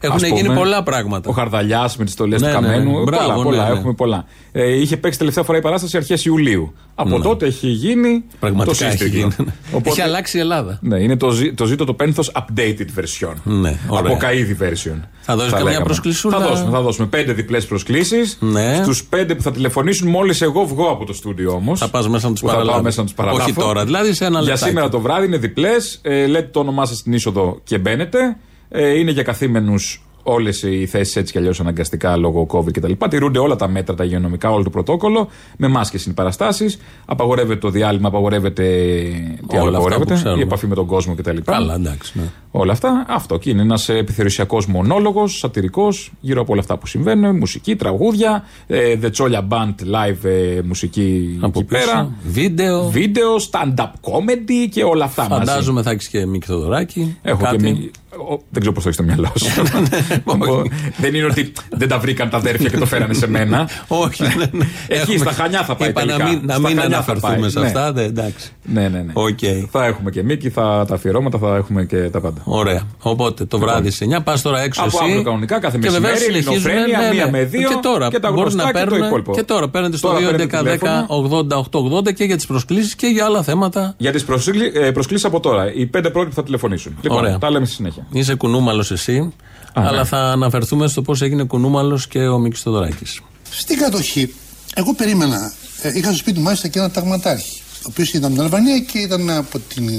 Έχουν 0.03 0.15
Ας 0.15 0.23
γίνει 0.23 0.41
πούμε, 0.41 0.55
πολλά 0.55 0.83
πράγματα. 0.83 1.29
Ο 1.29 1.33
Χαρδαλιάς 1.33 1.97
με 1.97 2.03
τις 2.05 2.13
στολές 2.13 2.41
Ναι, 2.41 2.53
του 2.53 2.61
ναι, 2.61 2.67
Καμένου. 2.67 2.97
ναι. 2.97 3.03
Μπράβο, 3.03 3.27
πολλά, 3.27 3.43
πολλά, 3.43 3.63
ναι, 3.63 3.69
ναι. 3.73 3.77
έχουμε 3.79 3.93
πολλά. 3.93 4.25
Ε, 4.51 4.79
είχε 4.79 4.97
παίξει 4.97 5.17
τελευταία 5.19 5.43
φορά 5.43 5.57
η 5.57 5.61
παράσταση 5.61 5.97
αρχές 5.97 6.25
Ιουλίου. 6.25 6.73
Από 6.95 7.21
τότε 7.21 7.45
έχει 7.45 7.67
γίνει. 7.67 8.23
Πραγματικά 8.39 8.77
το 8.77 8.85
έχει 8.85 8.97
σύστημα. 8.97 9.33
γίνει. 9.37 9.49
Οπότε- 9.71 9.89
Έχει 9.89 10.01
αλλάξει 10.01 10.37
η 10.37 10.39
Ελλάδα. 10.39 10.79
Ναι, 10.81 10.99
είναι 10.99 11.17
το, 11.17 11.29
ζή- 11.29 11.55
το 11.55 11.65
ζήτο 11.65 11.85
το 11.85 11.93
πένθος 11.93 12.31
updated 12.35 12.85
version. 12.99 13.33
Ναι, 13.43 13.77
ωραία. 13.87 14.11
Από 14.11 14.17
καίδη 14.19 14.57
version. 14.61 14.99
Θα 15.21 15.35
δώσεις 15.35 15.51
καμιά 15.51 15.65
λέγαμε. 15.65 15.85
προσκλησούλα; 15.85 16.37
Θα 16.39 16.47
δώσουμε, 16.47 16.71
θα 16.71 16.81
δώσουμε 16.81 17.07
πέντε 17.07 17.33
διπλές 17.33 17.65
προσκλήσεις. 17.65 18.37
Ναι. 18.39 18.79
Στους 18.83 19.03
πέντε 19.03 19.35
που 19.35 19.41
θα 19.41 19.51
τηλεφωνήσουν, 19.51 20.07
μόλις 20.09 20.41
εγώ 20.41 20.65
βγω 20.65 20.89
από 20.89 21.05
το 21.05 21.13
στούντιο 21.13 21.51
όμως. 21.51 21.79
Θα 21.79 21.89
πας 21.89 22.07
μέσα 22.09 22.25
να 22.27 22.31
τους 22.33 22.41
Θα 22.41 22.45
πάω 22.47 22.55
παραλάβεις. 22.55 22.83
μέσα 22.83 22.99
να 22.99 23.05
τους 23.05 23.15
παραλάβω. 23.15 23.43
Όχι 23.43 23.53
τώρα, 23.53 23.85
δηλαδή 23.85 24.13
σε 24.13 24.25
ένα 24.25 24.39
Για 24.39 24.47
λεπτάκι. 24.49 24.69
σήμερα 24.69 24.89
το 24.89 24.99
βράδυ 24.99 25.25
είναι 25.25 25.37
διπλές. 25.37 25.99
Ε, 26.01 26.25
λέτε 26.27 26.49
το 26.51 26.59
όνομά 26.59 26.85
σας 26.85 26.97
στην 26.97 27.13
είσοδο 27.13 27.59
και 27.63 27.77
μπαίνετε. 27.77 28.37
Ε, 28.71 28.99
είναι 28.99 29.12
για 29.12 29.23
καθήμενους 29.23 30.05
όλες 30.23 30.63
οι 30.63 30.86
θέσεις 30.86 31.15
έτσι 31.15 31.31
κι 31.31 31.38
αλλιώς 31.38 31.60
αναγκαστικά 31.60 32.17
λόγω 32.17 32.47
COVID 32.51 32.71
κτλ. 32.73 32.91
Τηρούνται 33.10 33.39
όλα 33.39 33.55
τα 33.55 33.67
μέτρα, 33.67 33.95
τα 33.95 34.03
υγειονομικά, 34.03 34.51
όλο 34.51 34.63
το 34.63 34.69
πρωτόκολλο. 34.69 35.27
Με 35.57 35.67
μάσκες 35.67 36.05
είναι 36.05 36.13
παραστάσεις. 36.13 36.77
Απαγορεύεται 37.05 37.60
το 37.60 37.69
διάλειμμα, 37.69 38.07
απαγορεύεται. 38.07 38.63
Τι 39.47 39.57
άλλο 39.57 39.67
Όλα 39.67 39.77
αυτά 39.77 39.77
που 39.77 39.77
απαγορεύεται. 39.77 40.13
ξέρουμε. 40.13 40.39
Η 40.39 40.43
επαφή 40.43 40.67
με 40.67 40.75
τον 40.75 40.86
κόσμο 40.86 41.15
κτλ. 41.15 41.38
Καλά, 41.45 41.73
εντάξει. 41.73 42.12
Ναι. 42.19 42.23
Όλα 42.53 42.71
αυτά. 42.71 43.05
Αυτό 43.09 43.37
και 43.37 43.49
είναι 43.49 43.61
ένας 43.61 43.89
επιθεωρησιακός 43.89 44.65
μονόλογος, 44.65 45.37
σατυρικός, 45.37 46.11
γύρω 46.19 46.41
από 46.41 46.51
όλα 46.51 46.61
αυτά 46.61 46.77
που 46.77 46.87
συμβαίνουν. 46.87 47.35
Μουσική, 47.37 47.75
τραγούδια. 47.75 48.43
Ε, 48.67 48.95
The 49.01 49.09
Cholla 49.17 49.39
Band 49.49 49.75
live 49.95 50.23
ε, 50.23 50.61
μουσική 50.63 51.37
Από 51.41 51.59
εκεί 51.59 51.67
πίσω. 51.67 51.85
πέρα. 51.85 52.09
Βίντεο. 52.23 52.89
Βίντεο, 52.89 53.35
stand-up 53.51 53.85
comedy 54.01 54.67
και 54.71 54.83
όλα 54.83 55.05
αυτά 55.05 55.27
μαζί. 55.29 55.45
Φαντάζομαι 55.45 55.81
θα 55.81 55.91
έχεις 55.91 56.07
και 56.07 56.25
Μίκη 56.25 56.45
Θοδωράκη. 56.45 57.17
Έχω 57.21 57.43
κάτι. 57.43 57.55
και 57.57 57.63
μη... 57.63 57.91
ο, 58.31 58.39
δεν 58.49 58.59
ξέρω 58.61 58.71
πώς 58.73 58.83
το 58.83 58.89
έχεις 58.89 58.95
στο 58.95 59.03
μυαλό 59.03 59.31
σου. 59.39 59.61
Ο- 60.53 60.63
δεν 60.97 61.13
είναι 61.15 61.25
ότι 61.25 61.51
δεν 61.71 61.87
τα 61.87 61.99
βρήκαν 61.99 62.29
τα 62.29 62.37
αδέρφια 62.37 62.69
και 62.69 62.77
το 62.77 62.85
φέρανε 62.85 63.13
σε 63.13 63.27
μένα. 63.27 63.69
Όχι, 63.87 64.23
ναι, 64.23 64.29
ναι. 64.51 64.65
Εκεί 64.87 64.99
Έχουμε- 65.01 65.17
στα 65.17 65.31
Χανιά 65.31 65.63
θα 65.63 65.75
πάει. 65.75 65.89
Είπα 65.89 66.05
να 66.05 66.07
τελικά. 66.15 66.29
μην, 66.29 66.41
να 66.45 66.53
Στα 66.53 66.67
μην 66.67 66.77
Χανιά 66.79 67.01
θα 67.01 67.11
αναφερθούμε 67.11 67.39
πάει. 67.39 67.49
σε 67.49 67.59
Ναι. 67.59 67.65
αυτά. 67.65 67.91
δε, 67.93 68.03
εντάξει. 68.03 68.51
Ναι, 68.63 68.81
ναι, 68.89 68.99
ναι. 69.01 69.11
Οκ. 69.13 69.39
Θα 69.71 69.85
έχουμε 69.85 70.09
και 70.09 70.23
Μίκη, 70.23 70.49
θα, 70.49 70.85
τα 70.87 70.93
αφιερώματα, 70.95 71.37
θα 71.37 71.55
έχουμε 71.55 71.85
και 71.85 71.97
τα 72.09 72.19
πάντα. 72.21 72.40
Ωραία. 72.43 72.82
Οπότε 73.01 73.45
το 73.45 73.60
βράδυ 73.60 73.91
σε 73.91 74.06
9 74.17 74.23
πας 74.23 74.41
τώρα 74.41 74.62
έξω 74.62 74.82
Από 74.82 74.89
εσύ. 74.93 75.04
αύριο 75.04 75.23
κανονικά, 75.23 75.60
κάθε 75.60 75.80
και 75.82 75.89
βεβαίως 75.89 76.12
μεσημέρι, 76.13 76.41
συνεχίζουμε, 76.43 76.71
ελληνοφρένεια, 76.73 77.08
ναι, 77.08 77.13
μία 77.13 77.25
ναι. 77.25 77.32
με 77.32 77.43
δύο 77.43 77.69
Και 77.69 77.77
τώρα 77.82 78.08
και 78.10 78.19
τα 78.19 78.30
μπορούν 78.32 78.43
γνωστά 78.51 78.63
να 78.63 78.71
και 78.71 78.80
το 78.80 78.89
παίρνουν. 78.89 79.08
υπόλοιπο. 79.08 79.34
Και 79.34 79.43
τώρα 79.43 79.69
παίρνετε 79.69 79.97
στο 79.97 80.08
Τώρα 80.08 80.19
2, 80.19 80.21
11, 80.21 80.25
παίρνετε 80.25 80.58
10, 80.58 80.60
τηλέφωνο. 80.63 81.06
80, 81.49 81.99
8, 82.01 82.10
80 82.10 82.13
και 82.13 82.23
για 82.23 82.36
τις 82.36 82.45
προσκλήσεις 82.45 82.95
και 82.95 83.08
για 83.08 83.25
άλλα 83.25 83.43
θέματα. 83.43 83.93
Για 83.97 84.12
τις 84.12 84.23
προσκλήσεις 84.93 85.25
από 85.25 85.39
τώρα. 85.39 85.73
Οι 85.73 85.86
πέντε 85.86 86.10
πρώτοι 86.10 86.30
που 86.30 86.36
θα 86.36 86.43
τηλεφωνήσουν. 86.43 86.97
Λοιπόν, 87.01 87.17
Ωραία. 87.17 87.38
τα 87.38 87.49
λέμε 87.51 87.65
στη 87.65 87.75
συνέχεια. 87.75 88.08
Είσαι 88.12 88.36
κουνούμαλος 88.36 88.91
εσύ. 88.91 89.17
Α, 89.73 89.82
αλλά 89.88 89.97
ναι. 89.97 90.04
θα 90.04 90.17
αναφερθούμε 90.17 90.88
στο 90.88 91.01
πώς 91.01 91.21
έγινε 91.21 91.43
κουνούμαλος 91.43 92.08
και 92.08 92.27
ο 92.27 92.38
Μίκης 92.39 92.62
Θοδωράκης. 92.62 93.21
Στην 93.49 93.77
κατοχή, 93.77 94.34
εγώ 94.75 94.93
περίμενα. 94.95 95.51
Ε, 95.82 95.91
είχα 95.97 96.08
στο 96.08 96.17
σπίτι 96.17 96.38
μου 96.38 96.43
μάλιστα 96.43 96.67
και 96.67 96.80
ένα 96.80 96.91
ταγματάρχη. 96.91 97.61
Ο 97.82 97.88
οποίος 97.88 98.10
ήταν 98.10 98.24
από 98.24 98.34
την 98.34 98.44
Αλβανία 98.44 98.80
και 98.80 99.00
ήταν 99.00 99.30
από 99.30 99.60
την 99.60 99.88
ε, 99.88 99.94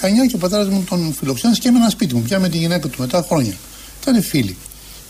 Χανιά 0.00 0.26
και 0.26 0.34
ο 0.34 0.38
πατέρας 0.38 0.68
μου 0.68 0.84
τον 0.88 1.14
φιλοξένησε 1.18 1.60
και 1.60 1.68
έμενα 1.68 1.90
σπίτι 1.90 2.14
μου. 2.14 2.22
Πια 2.22 2.38
με 2.38 2.48
τη 2.48 2.58
γυναίκα 2.58 2.88
του 2.88 3.00
μετά 3.00 3.24
χρόνια. 3.28 3.54
Ήταν 4.02 4.22
φίλοι. 4.22 4.56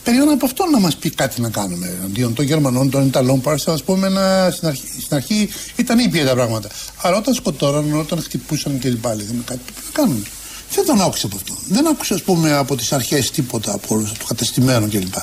Περίμενα 0.04 0.32
από 0.32 0.46
αυτόν 0.46 0.70
να 0.70 0.80
μας 0.80 0.96
πει 0.96 1.10
κάτι 1.10 1.40
να 1.40 1.50
κάνουμε 1.50 1.94
αντίον 2.04 2.34
των 2.34 2.44
Γερμανών, 2.44 2.90
των 2.90 3.06
Ιταλών. 3.06 3.40
Πάρσα, 3.40 3.72
α 3.72 3.78
πούμε, 3.84 4.08
να, 4.08 4.50
στην, 4.50 4.68
αρχή, 4.68 4.86
στην 5.00 5.16
αρχή 5.16 5.48
ήταν 5.76 5.98
ήπια 5.98 6.26
τα 6.26 6.34
πράγματα. 6.34 6.68
Αλλά 6.96 7.16
όταν 7.16 7.34
σκοτώραν, 7.34 7.98
όταν 7.98 8.22
χτυπούσαν 8.22 8.78
και 8.78 8.88
λοιπά, 8.88 9.14
λέγαμε 9.14 9.42
κάτι 9.44 9.60
πρέπει 9.64 9.80
να 9.84 10.02
κάνουμε. 10.02 10.24
Δεν 10.70 10.86
τον 10.86 11.00
άκουσα 11.00 11.26
από 11.26 11.36
αυτό. 11.36 11.56
Δεν 11.68 11.88
άκουσα, 11.88 12.14
ας 12.14 12.22
πούμε, 12.22 12.52
από 12.52 12.76
τις 12.76 12.92
αρχές 12.92 13.30
τίποτα 13.30 13.72
από 13.72 13.94
όλο 13.94 14.02
το 14.18 14.24
κατεστημένο 14.28 14.88
κλπ. 14.88 15.14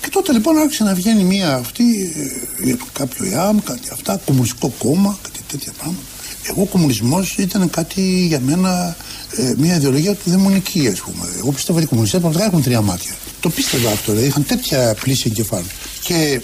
Και 0.00 0.08
τότε 0.10 0.32
λοιπόν 0.32 0.58
άρχισε 0.58 0.84
να 0.84 0.94
βγαίνει 0.94 1.24
μία 1.24 1.54
αυτή, 1.54 2.12
ε, 2.16 2.64
για 2.64 2.76
το 2.76 2.84
κάποιο 2.92 3.24
ΙΑΜ, 3.24 3.58
κάτι 3.58 3.88
αυτά, 3.92 4.20
κομμουνιστικό 4.24 4.72
κόμμα, 4.78 5.18
κάτι 5.22 5.40
τέτοια 5.48 5.72
πράγματα. 5.78 6.02
Εγώ 6.42 6.62
ο 6.62 6.66
κομμουνισμός 6.66 7.36
ήταν 7.38 7.70
κάτι 7.70 8.26
για 8.26 8.40
μένα, 8.40 8.96
ε, 9.36 9.54
μια 9.56 9.76
ιδεολογία 9.76 10.14
του 10.14 10.30
δαιμονική, 10.30 10.88
ας 10.88 11.00
πούμε. 11.00 11.28
Εγώ 11.38 11.52
πιστεύω 11.52 11.76
ότι 11.76 11.86
οι 11.86 11.88
κομμουνιστές 11.88 12.20
πραγματικά 12.20 12.48
έχουν 12.48 12.62
τρία 12.62 12.80
μάτια. 12.80 13.16
Το 13.40 13.50
πίστευα 13.50 13.90
αυτό, 13.90 14.12
δηλαδή 14.12 14.28
είχαν 14.28 14.44
τέτοια 14.46 14.96
πλήση 15.00 15.24
εγκεφάλου. 15.26 15.66
Και 16.04 16.40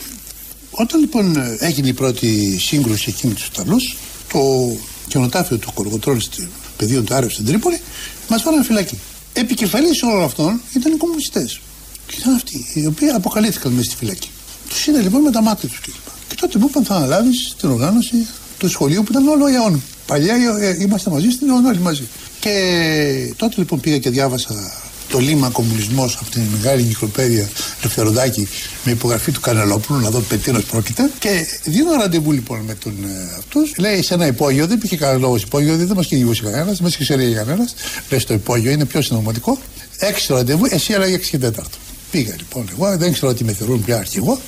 όταν 0.71 1.01
λοιπόν 1.01 1.37
ε, 1.37 1.57
έγινε 1.59 1.89
η 1.89 1.93
πρώτη 1.93 2.59
σύγκρουση 2.59 3.05
εκεί 3.09 3.27
με 3.27 3.35
τους 3.35 3.47
Ιταλούς, 3.47 3.97
το 4.33 4.41
καινοτάφιο 5.09 5.59
του 5.59 5.73
Κολοκοτρόλη 5.75 6.21
στο 6.21 6.43
πεδίο 6.77 7.03
του 7.03 7.15
Άρεου 7.15 7.31
στην 7.31 7.45
Τρίπολη, 7.45 7.81
μας 8.29 8.43
βάλανε 8.43 8.65
φυλακή. 8.65 8.99
Επικεφαλής 9.33 10.03
όλων 10.03 10.23
αυτών 10.23 10.61
ήταν 10.75 10.93
οι 10.93 10.97
κομμουνιστές. 10.97 11.61
Και 12.07 12.15
ήταν 12.19 12.35
αυτοί 12.35 12.67
οι 12.75 12.87
οποίοι 12.87 13.09
αποκαλύφθηκαν 13.09 13.73
μέσα 13.73 13.91
στη 13.91 13.97
φυλακή. 13.97 14.29
Τους 14.69 14.87
είδα 14.87 15.01
λοιπόν 15.01 15.21
με 15.21 15.31
τα 15.31 15.43
μάτια 15.43 15.69
τους 15.69 15.81
κλπ. 15.81 15.95
Και 16.29 16.35
τότε 16.41 16.59
μου 16.59 16.67
είπαν 16.69 16.85
θα 16.85 16.95
αναλάβεις 16.95 17.55
την 17.59 17.69
οργάνωση 17.69 18.27
του 18.59 18.69
σχολείου 18.69 19.03
που 19.03 19.13
ήταν 19.13 19.29
όλο 19.29 19.47
αιών. 19.47 19.83
Παλιά 20.07 20.35
ε, 20.61 20.77
είμαστε 20.81 21.11
μαζί 21.11 21.31
στην 21.31 21.49
αιών 21.49 21.65
όλοι 21.65 21.79
μαζί. 21.79 22.09
Και 22.41 23.35
τότε 23.37 23.55
λοιπόν 23.57 23.81
πήγα 23.81 23.99
και 23.99 24.11
διάβασα 24.11 24.55
το 25.09 25.19
λίμα 25.19 25.49
κομμουνισμός 25.49 26.19
αυτή 26.21 26.31
την 26.31 26.49
μεγάλη 26.57 26.83
εγκυκλοπαίδεια 26.83 27.49
Λευθεροδάκη 27.83 28.49
με 28.85 28.93
υπογραφή 28.93 29.33
του 29.33 29.41
Κανελόπουλου 29.41 30.01
να 30.01 30.11
δω 30.11 30.19
πετίνο 30.19 30.61
πρόκειται. 30.71 31.11
Και 31.19 31.47
δίνω 31.65 31.93
ραντεβού 31.93 32.33
λοιπόν 32.33 32.61
με 32.61 32.75
τον 32.75 32.93
ε, 33.05 33.37
αυτούς. 33.39 33.73
Λέει 33.79 34.03
σε 34.03 34.15
ένα 34.15 34.27
υπόγειο, 34.27 34.67
δεν 34.67 34.79
πήγε 34.79 34.97
κανένα 34.97 35.19
λόγος 35.19 35.43
υπόγειο, 35.43 35.77
δεν 35.77 35.91
μας 35.97 36.07
κυνηγούσε 36.07 36.43
κανένας, 36.43 36.67
δεν 36.67 36.83
μας 36.83 36.97
ξέρει 36.97 37.33
κανένας. 37.33 37.75
Λέει 38.11 38.21
στο 38.21 38.35
υπόγειο, 38.35 38.71
είναι 38.71 38.85
πιο 38.85 39.03
συνωματικό. 39.03 39.59
Έξι 39.99 40.27
το 40.27 40.35
ραντεβού, 40.35 40.65
εσύ 40.71 40.93
έλεγε 40.93 41.17
6 41.17 41.21
και 41.31 41.39
4. 41.39 41.51
Πήγα 42.11 42.35
λοιπόν 42.39 42.69
εγώ, 42.73 42.97
δεν 42.97 43.13
ξέρω 43.13 43.35
τι 43.35 43.45
με 43.45 43.53
θεωρούν 43.53 43.85
πια 43.85 43.97
αρχηγό. 43.97 44.41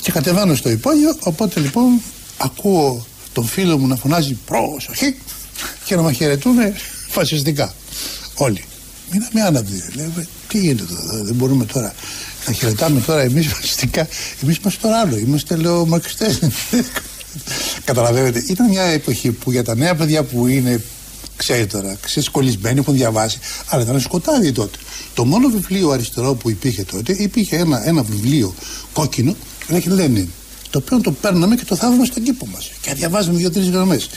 Και 0.00 0.12
κατεβαίνω 0.12 0.54
στο 0.54 0.70
υπόγειο, 0.70 1.16
οπότε 1.20 1.60
λοιπόν 1.60 2.00
ακούω 2.36 3.06
τον 3.32 3.46
φίλο 3.46 3.78
μου 3.78 3.86
να 3.86 3.96
φωνάζει 3.96 4.38
προσοχή 4.46 5.16
και 5.84 5.96
να 5.96 6.02
με 6.02 6.12
χαιρετούν 6.12 6.56
φασιστικά. 7.08 7.74
Όλοι. 8.34 8.64
Μείναμε 9.12 9.40
άναυδοι. 9.42 9.82
Λέμε, 9.94 10.26
τι 10.48 10.58
γίνεται 10.58 10.82
εδώ, 10.82 11.24
δεν 11.24 11.34
μπορούμε 11.34 11.64
τώρα 11.64 11.94
να 12.46 12.52
χαιρετάμε 12.52 13.00
τώρα 13.00 13.20
εμείς 13.20 13.46
φασιστικά. 13.46 14.08
Εμείς 14.42 14.56
είμαστε 14.56 14.78
τώρα 14.82 15.00
άλλο, 15.00 15.16
είμαστε 15.16 15.56
λέω 15.56 15.86
μαρξιστέ. 15.86 16.38
Καταλαβαίνετε, 17.84 18.44
ήταν 18.48 18.68
μια 18.68 18.82
εποχή 18.82 19.30
που 19.30 19.50
για 19.50 19.64
τα 19.64 19.74
νέα 19.74 19.94
παιδιά 19.94 20.22
που 20.22 20.46
είναι, 20.46 20.82
ξέρει 21.36 21.66
τώρα, 21.66 21.96
ξεσκολισμένοι, 22.00 22.78
έχουν 22.78 22.94
διαβάσει, 22.94 23.38
αλλά 23.66 23.82
ήταν 23.82 24.00
σκοτάδι 24.00 24.52
τότε. 24.52 24.78
Το 25.14 25.24
μόνο 25.24 25.48
βιβλίο 25.48 25.90
αριστερό 25.90 26.34
που 26.34 26.50
υπήρχε 26.50 26.84
τότε, 26.84 27.12
υπήρχε 27.18 27.56
ένα, 27.56 27.88
ένα 27.88 28.02
βιβλίο 28.02 28.54
κόκκινο, 28.92 29.36
λέγεται 29.68 29.94
Λένιν. 29.94 30.28
Το 30.70 30.78
οποίο 30.78 31.00
το 31.00 31.12
παίρναμε 31.12 31.54
και 31.56 31.64
το 31.64 31.76
θάβαμε 31.76 32.04
στον 32.04 32.22
κήπο 32.22 32.46
μας. 32.46 32.70
Και 32.80 32.94
διαβάζαμε 32.94 33.38
δύο-τρεις 33.38 33.70
γραμμές. 33.70 34.08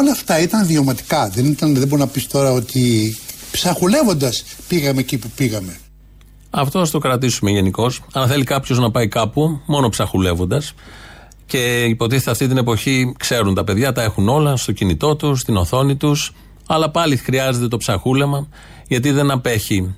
Όλα 0.00 0.10
αυτά 0.10 0.40
ήταν 0.40 0.66
βιωματικά. 0.66 1.28
Δεν, 1.28 1.46
ήταν, 1.46 1.74
δεν 1.74 1.88
μπορεί 1.88 2.00
να 2.00 2.08
πεις 2.08 2.26
τώρα 2.26 2.52
ότι 2.52 3.16
ψαχουλεύοντας 3.50 4.44
πήγαμε 4.68 5.00
εκεί 5.00 5.18
που 5.18 5.30
πήγαμε. 5.36 5.78
Αυτό 6.50 6.78
ας 6.78 6.90
το 6.90 6.98
κρατήσουμε 6.98 7.50
γενικώς. 7.50 8.02
Αν 8.12 8.28
θέλει 8.28 8.44
κάποιος 8.44 8.78
να 8.78 8.90
πάει 8.90 9.08
κάπου, 9.08 9.60
μόνο 9.66 9.88
ψαχουλεύοντας. 9.88 10.74
Και 11.46 11.84
υποτίθεται 11.84 12.30
αυτή 12.30 12.48
την 12.48 12.56
εποχή 12.56 13.14
ξέρουν 13.18 13.54
τα 13.54 13.64
παιδιά, 13.64 13.92
τα 13.92 14.02
έχουν 14.02 14.28
όλα 14.28 14.56
στο 14.56 14.72
κινητό 14.72 15.16
τους, 15.16 15.40
στην 15.40 15.56
οθόνη 15.56 15.96
τους. 15.96 16.32
Αλλά 16.66 16.90
πάλι 16.90 17.16
χρειάζεται 17.16 17.68
το 17.68 17.76
ψαχούλεμα, 17.76 18.48
γιατί 18.88 19.10
δεν 19.10 19.30
απέχει 19.30 19.94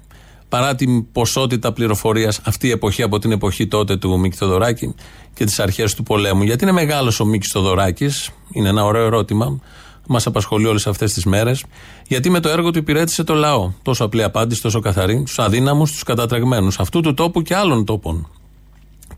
παρά 0.52 0.74
την 0.74 1.12
ποσότητα 1.12 1.72
πληροφορίας 1.72 2.40
αυτή 2.44 2.66
η 2.66 2.70
εποχή 2.70 3.02
από 3.02 3.18
την 3.18 3.32
εποχή 3.32 3.66
τότε 3.66 3.96
του 3.96 4.18
Μίκη 4.18 4.36
Θοδωράκη 4.36 4.94
και 5.34 5.44
τις 5.44 5.60
αρχές 5.60 5.94
του 5.94 6.02
πολέμου. 6.02 6.42
Γιατί 6.42 6.64
είναι 6.64 6.72
μεγάλος 6.72 7.20
ο 7.20 7.24
Μίκης 7.24 7.50
Θοδωράκης, 7.50 8.30
είναι 8.52 8.68
ένα 8.68 8.84
ωραίο 8.84 9.04
ερώτημα. 9.04 9.60
μας 10.06 10.26
απασχολεί 10.26 10.66
όλες 10.66 10.86
αυτές 10.86 11.12
τις 11.12 11.24
μέρες. 11.24 11.64
Γιατί 12.06 12.30
με 12.30 12.40
το 12.40 12.48
έργο 12.48 12.70
του 12.70 12.78
υπηρέτησε 12.78 13.24
το 13.24 13.34
λαό. 13.34 13.72
Τόσο 13.82 14.04
απλή 14.04 14.22
απάντηση, 14.22 14.62
τόσο 14.62 14.80
καθαρή. 14.80 15.22
Τους 15.22 15.38
αδύναμους, 15.38 15.92
τους 15.92 16.02
κατατρεγμένους. 16.02 16.78
Αυτού 16.78 17.00
του 17.00 17.14
τόπου 17.14 17.42
και 17.42 17.54
άλλων 17.54 17.84
τόπων. 17.84 18.28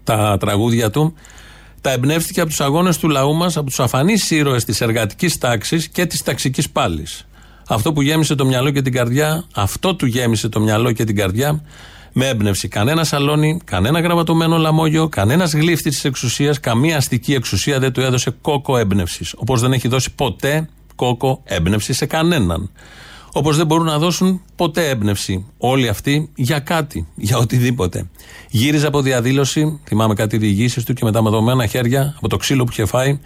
Τα 0.04 0.36
τραγούδια 0.40 0.90
του 0.90 1.14
τα 1.80 1.90
εμπνεύστηκε 1.90 2.40
από 2.40 2.48
τους 2.48 2.60
αγώνες 2.60 2.98
του 2.98 3.08
λαού 3.08 3.34
μας, 3.34 3.56
από 3.56 3.66
τους 3.66 3.80
αφανείς 3.80 4.30
ήρωες 4.30 4.64
της 4.64 4.80
εργατικής 4.80 5.38
τάξης 5.38 5.88
και 5.88 6.06
της 6.06 6.22
ταξικής 6.22 6.70
πάλης. 6.70 7.26
Αυτό 7.68 7.92
που 7.92 8.02
γέμισε 8.02 8.34
το 8.34 8.44
μυαλό 8.44 8.70
και 8.70 8.82
την 8.82 8.92
καρδιά, 8.92 9.44
αυτό 9.54 9.94
του 9.94 10.06
γέμισε 10.06 10.48
το 10.48 10.60
μυαλό 10.60 10.92
και 10.92 11.04
την 11.04 11.16
καρδιά 11.16 11.62
με 12.12 12.26
έμπνευση. 12.28 12.68
Κανένα 12.68 13.04
σαλόνι, 13.04 13.60
κανένα 13.64 14.00
γραμματωμένο 14.00 14.56
λαμόγιο, 14.56 15.08
κανένας 15.08 15.52
γλύφτη 15.52 15.90
της 15.90 16.04
εξουσίας, 16.04 16.60
καμία 16.60 16.96
αστική 16.96 17.34
εξουσία 17.34 17.78
δεν 17.78 17.92
του 17.92 18.00
έδωσε 18.00 18.30
κόκο 18.40 18.76
έμπνευσης. 18.76 19.34
Όπως 19.36 19.60
δεν 19.60 19.72
έχει 19.72 19.88
δώσει 19.88 20.14
ποτέ 20.14 20.68
κόκο 20.94 21.40
έμπνευση 21.44 21.92
σε 21.92 22.06
κανέναν. 22.06 22.70
Όπως 23.32 23.56
δεν 23.56 23.66
μπορούν 23.66 23.86
να 23.86 23.98
δώσουν 23.98 24.40
ποτέ 24.56 24.88
έμπνευση 24.88 25.46
όλοι 25.58 25.88
αυτοί 25.88 26.30
για 26.34 26.58
κάτι, 26.58 27.08
για 27.14 27.36
οτιδήποτε. 27.38 28.10
Γύριζε 28.50 28.86
από 28.86 29.00
διαδήλωση, 29.00 29.80
θυμάμαι 29.84 30.14
κάτι 30.14 30.38
διηγήσεις 30.38 30.84
του 30.84 30.92
και 30.92 31.04
με 31.04 31.12
τα 31.12 31.22
μαδωμένα 31.22 31.66
χέρια, 31.66 32.14
από 32.16 32.28
το 32.28 32.36
ξύλο 32.36 32.64
που 32.64 32.70
είχε 32.72 32.84
φάει, 32.84 33.20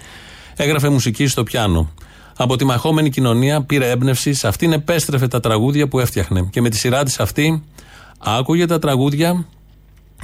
έγραφε 0.56 0.88
μουσική 0.88 1.26
στο 1.26 1.42
πιάνο. 1.42 1.92
Από 2.40 2.56
τη 2.56 2.64
μαχόμενη 2.64 3.10
κοινωνία 3.10 3.62
πήρε 3.62 3.90
έμπνευση, 3.90 4.32
σε 4.32 4.48
αυτήν 4.48 4.72
επέστρεφε 4.72 5.28
τα 5.28 5.40
τραγούδια 5.40 5.88
που 5.88 5.98
έφτιαχνε. 5.98 6.48
Και 6.50 6.60
με 6.60 6.68
τη 6.68 6.76
σειρά 6.76 7.04
της 7.04 7.20
αυτή 7.20 7.62
άκουγε 8.18 8.66
τα 8.66 8.78
τραγούδια 8.78 9.46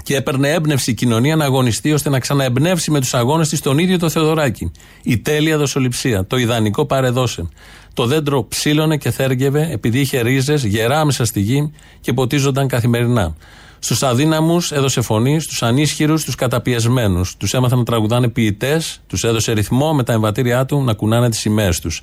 και 0.03 0.17
έπαιρνε 0.17 0.49
έμπνευση 0.49 0.91
η 0.91 0.95
κοινωνία 0.95 1.37
να 1.37 1.45
αγωνιστεί 1.45 1.93
ώστε 1.93 2.11
να 2.11 2.19
ξαναεμπνεύσει 2.19 2.91
με 2.91 3.01
τους 3.01 3.15
αγώνες 3.15 3.49
της 3.49 3.61
τον 3.61 3.79
ίδιο 3.79 3.99
το 3.99 4.09
Θεοδωράκη. 4.09 4.73
Η 5.03 5.19
τέλεια 5.19 5.59
δοσοληψία, 5.59 6.27
το 6.27 6.37
ιδανικό 6.37 6.85
παρεδώσε. 6.87 7.49
Το 7.95 8.07
δέντρο 8.07 8.45
ψήλωνε 8.45 8.97
και 8.97 9.11
θέργευε 9.11 9.69
επειδή 9.71 10.01
είχε 10.01 10.21
ρίζες 10.21 10.65
γερά 10.65 11.05
μέσα 11.05 11.25
στη 11.25 11.41
γη 11.41 11.73
και 12.01 12.13
ποτίζονταν 12.13 12.69
καθημερινά. 12.69 13.37
Στους 13.85 14.03
αδύναμους 14.03 14.73
έδωσε 14.73 15.01
φωνή, 15.01 15.41
στους 15.41 15.63
ανίσχυρους, 15.63 16.21
στους 16.21 16.35
καταπιεσμένους. 16.35 17.37
Τους 17.37 17.55
έμαθαν 17.55 17.79
να 17.79 17.85
τραγουδάνε 17.85 18.29
ποιητές, 18.29 19.03
τους 19.07 19.25
έδωσε 19.25 19.53
ρυθμό 19.53 19.95
με 19.95 20.03
τα 20.03 20.13
εμβατήριά 20.13 20.65
του 20.65 20.83
να 20.83 20.93
κουνάνε 20.93 21.31
τις 21.31 21.39
σημαίες 21.39 21.81
τους. 21.81 22.03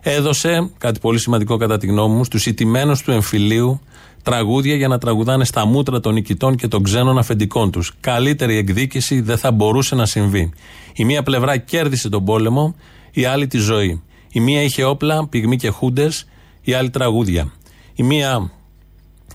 Έδωσε, 0.00 0.70
κάτι 0.78 1.00
πολύ 1.00 1.18
σημαντικό 1.18 1.56
κατά 1.56 1.78
τη 1.78 1.86
γνώμη 1.86 2.14
μου, 2.14 2.24
στους 2.24 2.46
ηττημένους 2.46 3.02
του 3.02 3.10
εμφυλίου 3.10 3.80
τραγούδια 4.22 4.74
για 4.74 4.88
να 4.88 4.98
τραγουδάνε 4.98 5.44
στα 5.44 5.66
μούτρα 5.66 6.00
των 6.00 6.12
νικητών 6.12 6.56
και 6.56 6.68
των 6.68 6.82
ξένων 6.82 7.18
αφεντικών 7.18 7.70
τους. 7.70 7.92
Καλύτερη 8.00 8.56
εκδίκηση 8.56 9.20
δεν 9.20 9.38
θα 9.38 9.52
μπορούσε 9.52 9.94
να 9.94 10.06
συμβεί. 10.06 10.52
Η 10.94 11.04
μία 11.04 11.22
πλευρά 11.22 11.56
κέρδισε 11.56 12.08
τον 12.08 12.24
πόλεμο, 12.24 12.74
η 13.10 13.24
άλλη 13.24 13.46
τη 13.46 13.58
ζωή. 13.58 14.02
Η 14.32 14.40
μία 14.40 14.62
είχε 14.62 14.84
όπλα, 14.84 15.26
πυγμή 15.26 15.56
και 15.56 15.68
χούντες, 15.68 16.28
η 16.62 16.72
άλλη 16.72 16.90
τραγούδια. 16.90 17.52
Η 17.94 18.02
μία 18.02 18.50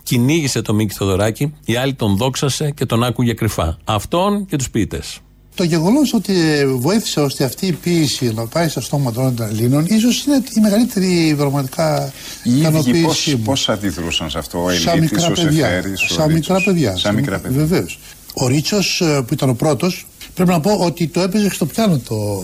κυνήγησε 0.04 0.62
τον 0.62 0.76
Μίκη 0.76 0.94
Θοδωράκη, 0.94 1.54
η 1.66 1.76
άλλη 1.76 1.94
τον 1.94 2.18
δόξασε 2.18 2.72
και 2.72 2.86
τον 2.86 3.04
άκουγε 3.04 3.34
κρυφά. 3.34 3.78
Αυτόν 3.84 4.46
και 4.46 4.56
τους 4.56 4.70
ποιητές. 4.70 5.20
Το 5.56 5.64
γεγονός 5.64 6.14
ότι 6.14 6.34
βοήθησε 6.78 7.20
ώστε 7.20 7.44
αυτή 7.44 7.68
η 7.68 7.72
ποίηση 7.72 8.34
να 8.34 8.46
πάει 8.46 8.68
στα 8.68 8.82
στόματα 8.82 9.34
των 9.34 9.48
Ελλήνων, 9.48 9.86
ίσως 9.86 10.26
είναι 10.26 10.36
η 10.36 10.60
μεγαλύτερη 10.60 11.34
πραγματικά 11.38 12.14
ικανοποίησή 12.44 13.36
μου. 13.36 13.42
Πώς 13.42 13.70
αντιδρούσαν 13.70 14.30
σε 14.30 14.38
αυτό, 14.38 14.64
ο 14.64 14.72
Σαν 14.72 14.98
Ελίτης, 14.98 15.12
μικρά 15.12 15.28
ο 15.28 15.32
παιδιά. 15.32 15.68
Σεφέρης, 15.68 16.02
ο 16.02 16.08
Σαν 16.14 16.28
Ρίτσος. 16.28 16.34
μικρά 16.34 16.64
παιδιά. 16.64 16.98
Σαν 16.98 17.16
μικρά 17.16 17.40
παιδιά. 17.40 17.58
Βεβαίως. 17.58 18.00
Ο 18.34 18.48
Ρίτσος 18.48 19.02
που 19.28 19.34
ήταν 19.34 19.50
ο 19.50 19.54
πρώτος, 19.54 20.08
πρέπει 20.34 20.50
να 20.50 20.60
πω 20.60 20.72
ότι 20.72 21.08
το 21.08 21.22
έπαιζε 21.22 21.50
στο 21.50 21.66
πιάνο 21.66 21.98
το, 21.98 22.42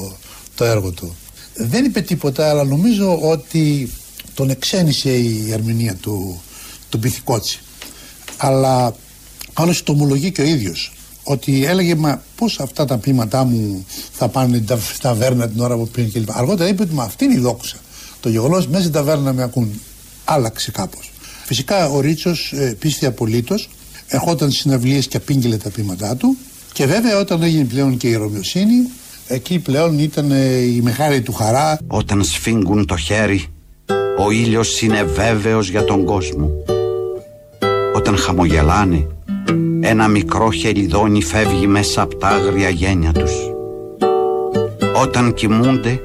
το 0.56 0.66
έργο 0.66 0.92
του. 0.92 1.16
Δεν 1.56 1.86
είπε 1.86 2.02
τίποτα, 2.02 2.50
αλλά 2.50 2.64
νομίζω 2.64 3.20
ότι 3.22 3.92
τον 4.34 4.50
εξένησε 4.50 5.10
η 5.10 5.52
ερμηνεία 5.52 5.96
του, 5.96 6.42
του 6.90 7.00
Πυθικότσι. 7.00 7.60
Αλλά 8.38 8.96
άλλωστε 9.54 9.84
το 9.84 9.92
ομολογεί 9.92 10.32
και 10.32 10.42
ο 10.42 10.46
ίδιος. 10.46 10.94
Ότι 11.24 11.66
έλεγε, 11.66 11.96
Μα 11.96 12.22
πώς 12.36 12.60
αυτά 12.60 12.86
τα 12.86 12.98
ποίηματά 12.98 13.44
μου 13.44 13.86
θα 14.12 14.28
πάνε 14.28 14.60
τα- 14.60 14.78
στην 14.78 15.02
ταβέρνα 15.02 15.48
την 15.50 15.60
ώρα 15.60 15.76
που 15.76 15.88
πριν 15.88 16.12
κλπ. 16.12 16.30
Αργότερα 16.32 16.70
είπε 16.70 16.82
ότι 16.84 16.94
Μα 16.94 17.04
αυτή 17.04 17.26
είναι 17.26 17.34
η 17.34 17.38
δόξα. 17.40 17.76
Το 18.20 18.30
γεγονός 18.30 18.68
μέσα 18.68 18.82
στην 18.82 18.94
ταβέρνα 18.94 19.34
με 19.34 19.44
ακούν. 19.44 19.82
Άλλαξε 20.26 20.72
κάπως. 20.72 21.12
Φυσικά 21.46 21.90
ο 21.90 22.00
Ρίτσος 22.00 22.52
ε, 22.56 22.76
πίστη 22.80 23.06
απολύτως. 23.06 23.70
Ερχόταν 24.08 24.50
στις 24.50 24.62
συναυλίες 24.62 25.08
και 25.08 25.18
απήγγειλε 25.18 25.58
τα 25.58 25.70
ποίηματά 25.70 26.16
του. 26.16 26.38
Και 26.74 26.86
βέβαια 26.86 27.20
όταν 27.20 27.44
έγινε 27.44 27.64
πλέον 27.64 27.98
και 27.98 28.08
η 28.08 28.14
Ρωμιοσύνη, 28.16 28.90
εκεί 29.28 29.60
πλέον 29.60 30.00
ήταν 30.00 30.32
ε, 30.32 30.56
η 30.56 30.80
μεγάλη 30.84 31.22
του 31.22 31.34
χαρά. 31.34 31.80
Όταν 31.88 32.24
σφίγγουν 32.24 32.86
το 32.86 32.98
χέρι, 32.98 33.46
ο 34.20 34.32
ήλιος 34.32 34.82
είναι 34.82 35.04
βέβαιος 35.04 35.70
για 35.70 35.84
τον 35.84 36.06
κόσμο. 36.06 36.50
Όταν 38.10 38.22
χαμογελάνε, 38.22 39.08
ένα 39.80 40.08
μικρό 40.08 40.52
χεριδόνι 40.52 41.24
φεύγει 41.24 41.68
μέσα 41.68 42.02
από 42.02 42.16
τα 42.16 42.28
άγρια 42.28 42.70
γένια 42.70 43.12
τους. 43.12 43.32
Όταν 45.02 45.34
κοιμούνται, 45.34 46.02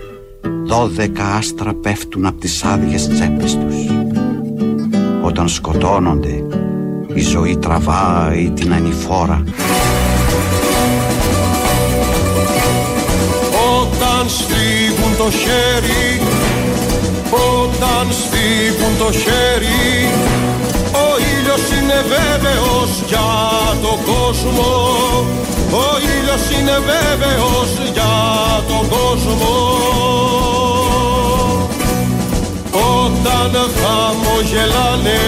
δώδεκα 0.66 1.24
άστρα 1.24 1.74
πέφτουν 1.74 2.26
από 2.26 2.40
τις 2.40 2.64
άδειες 2.64 3.09
τσέπες 3.09 3.55
τους. 3.55 3.76
Όταν 5.22 5.48
σκοτώνονται, 5.48 6.44
η 7.14 7.20
ζωή 7.20 7.57
τραβάει 7.57 8.50
την 8.50 8.72
ανηφόρα. 8.72 9.42
Όταν 13.80 14.28
σφίγγουν 14.28 15.16
το 15.16 15.30
χέρι 15.30 16.20
Όταν 17.30 18.07
σφίγγουν 18.11 18.98
το 18.98 19.12
χέρι 19.12 19.64
Ο 20.11 20.24
ήλιος 20.24 20.34
είναι 21.85 22.05
βέβαιος 22.16 22.91
για 23.07 23.30
τον 23.82 23.99
κόσμο. 24.11 24.72
Ο 25.82 25.87
ήλιος 26.12 26.45
είναι 26.57 26.76
βέβαιος 26.93 27.70
για 27.93 28.14
τον 28.68 28.89
κόσμο. 28.89 29.55
Όταν 32.97 33.53
χαμογελάνε 33.80 35.22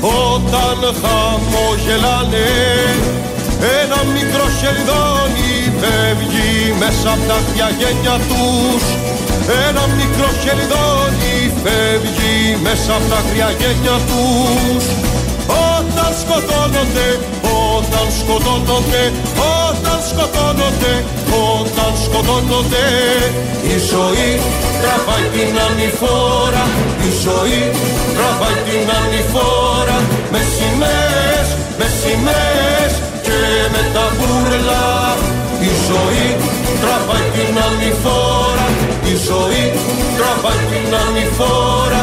Όταν 0.00 0.78
χαμογελάνε 1.02 2.48
ένα 3.82 3.98
μικρό 4.16 4.46
χεριδόνι 4.58 5.52
φεύγει 5.80 6.74
μέσα 6.78 7.08
από 7.14 7.24
τα 7.30 7.38
χρειαγένια 7.48 8.16
τους. 8.28 8.84
Ένα 9.68 9.84
μικρό 9.98 10.28
χεριδόνι 10.42 11.36
φεύγει 11.62 12.36
μέσα 12.62 12.92
από 12.98 13.06
τα 13.12 13.20
χρειαγένια 13.28 13.96
τους. 14.08 14.84
Όταν 14.92 15.11
σκοτώνονται, 16.22 17.08
όταν 17.74 18.06
σκοτώνονται, 18.18 19.02
όταν 19.66 19.98
σκοτώνονται, 20.10 20.94
όταν 21.58 21.92
σκοτώνονται. 22.04 22.86
Η 23.72 23.76
ζωή 23.90 24.30
τραβάει 24.82 25.26
την 25.34 25.54
ανηφόρα, 25.66 26.64
η 27.08 27.10
ζωή 27.24 27.62
τραβάει 28.16 28.60
την 28.68 28.86
ανηφόρα. 29.00 29.98
Με 30.32 30.40
σημαίες, 30.54 31.48
με 31.78 31.86
σημαίες 32.00 32.92
και 33.26 33.38
με 33.72 33.82
τα 33.94 34.04
μπούρλα 34.16 34.86
Η 35.68 35.72
ζωή 35.88 36.28
τραβάει 36.82 37.28
την 37.36 37.54
ανηφόρα, 37.66 38.66
η 39.12 39.14
ζωή 39.28 39.64
τραβάει 40.16 40.62
την 40.72 40.90
ανηφόρα 41.04 42.00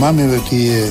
Θυμάμαι 0.00 0.36
ότι 0.36 0.68
ε, 0.68 0.88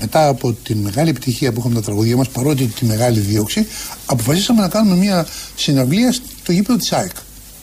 μετά 0.00 0.28
από 0.28 0.52
τη 0.52 0.74
μεγάλη 0.74 1.08
επιτυχία 1.10 1.52
που 1.52 1.60
είχαμε 1.60 1.74
τα 1.74 1.80
τραγουδία 1.80 2.16
μας, 2.16 2.28
παρότι 2.28 2.66
τη 2.66 2.84
μεγάλη 2.84 3.20
δίωξη, 3.20 3.66
αποφασίσαμε 4.06 4.60
να 4.60 4.68
κάνουμε 4.68 4.96
μια 4.96 5.26
συναυλία 5.56 6.12
στο 6.12 6.52
γήπεδο 6.52 6.78
της 6.78 6.92
ΑΕΚ. 6.92 7.10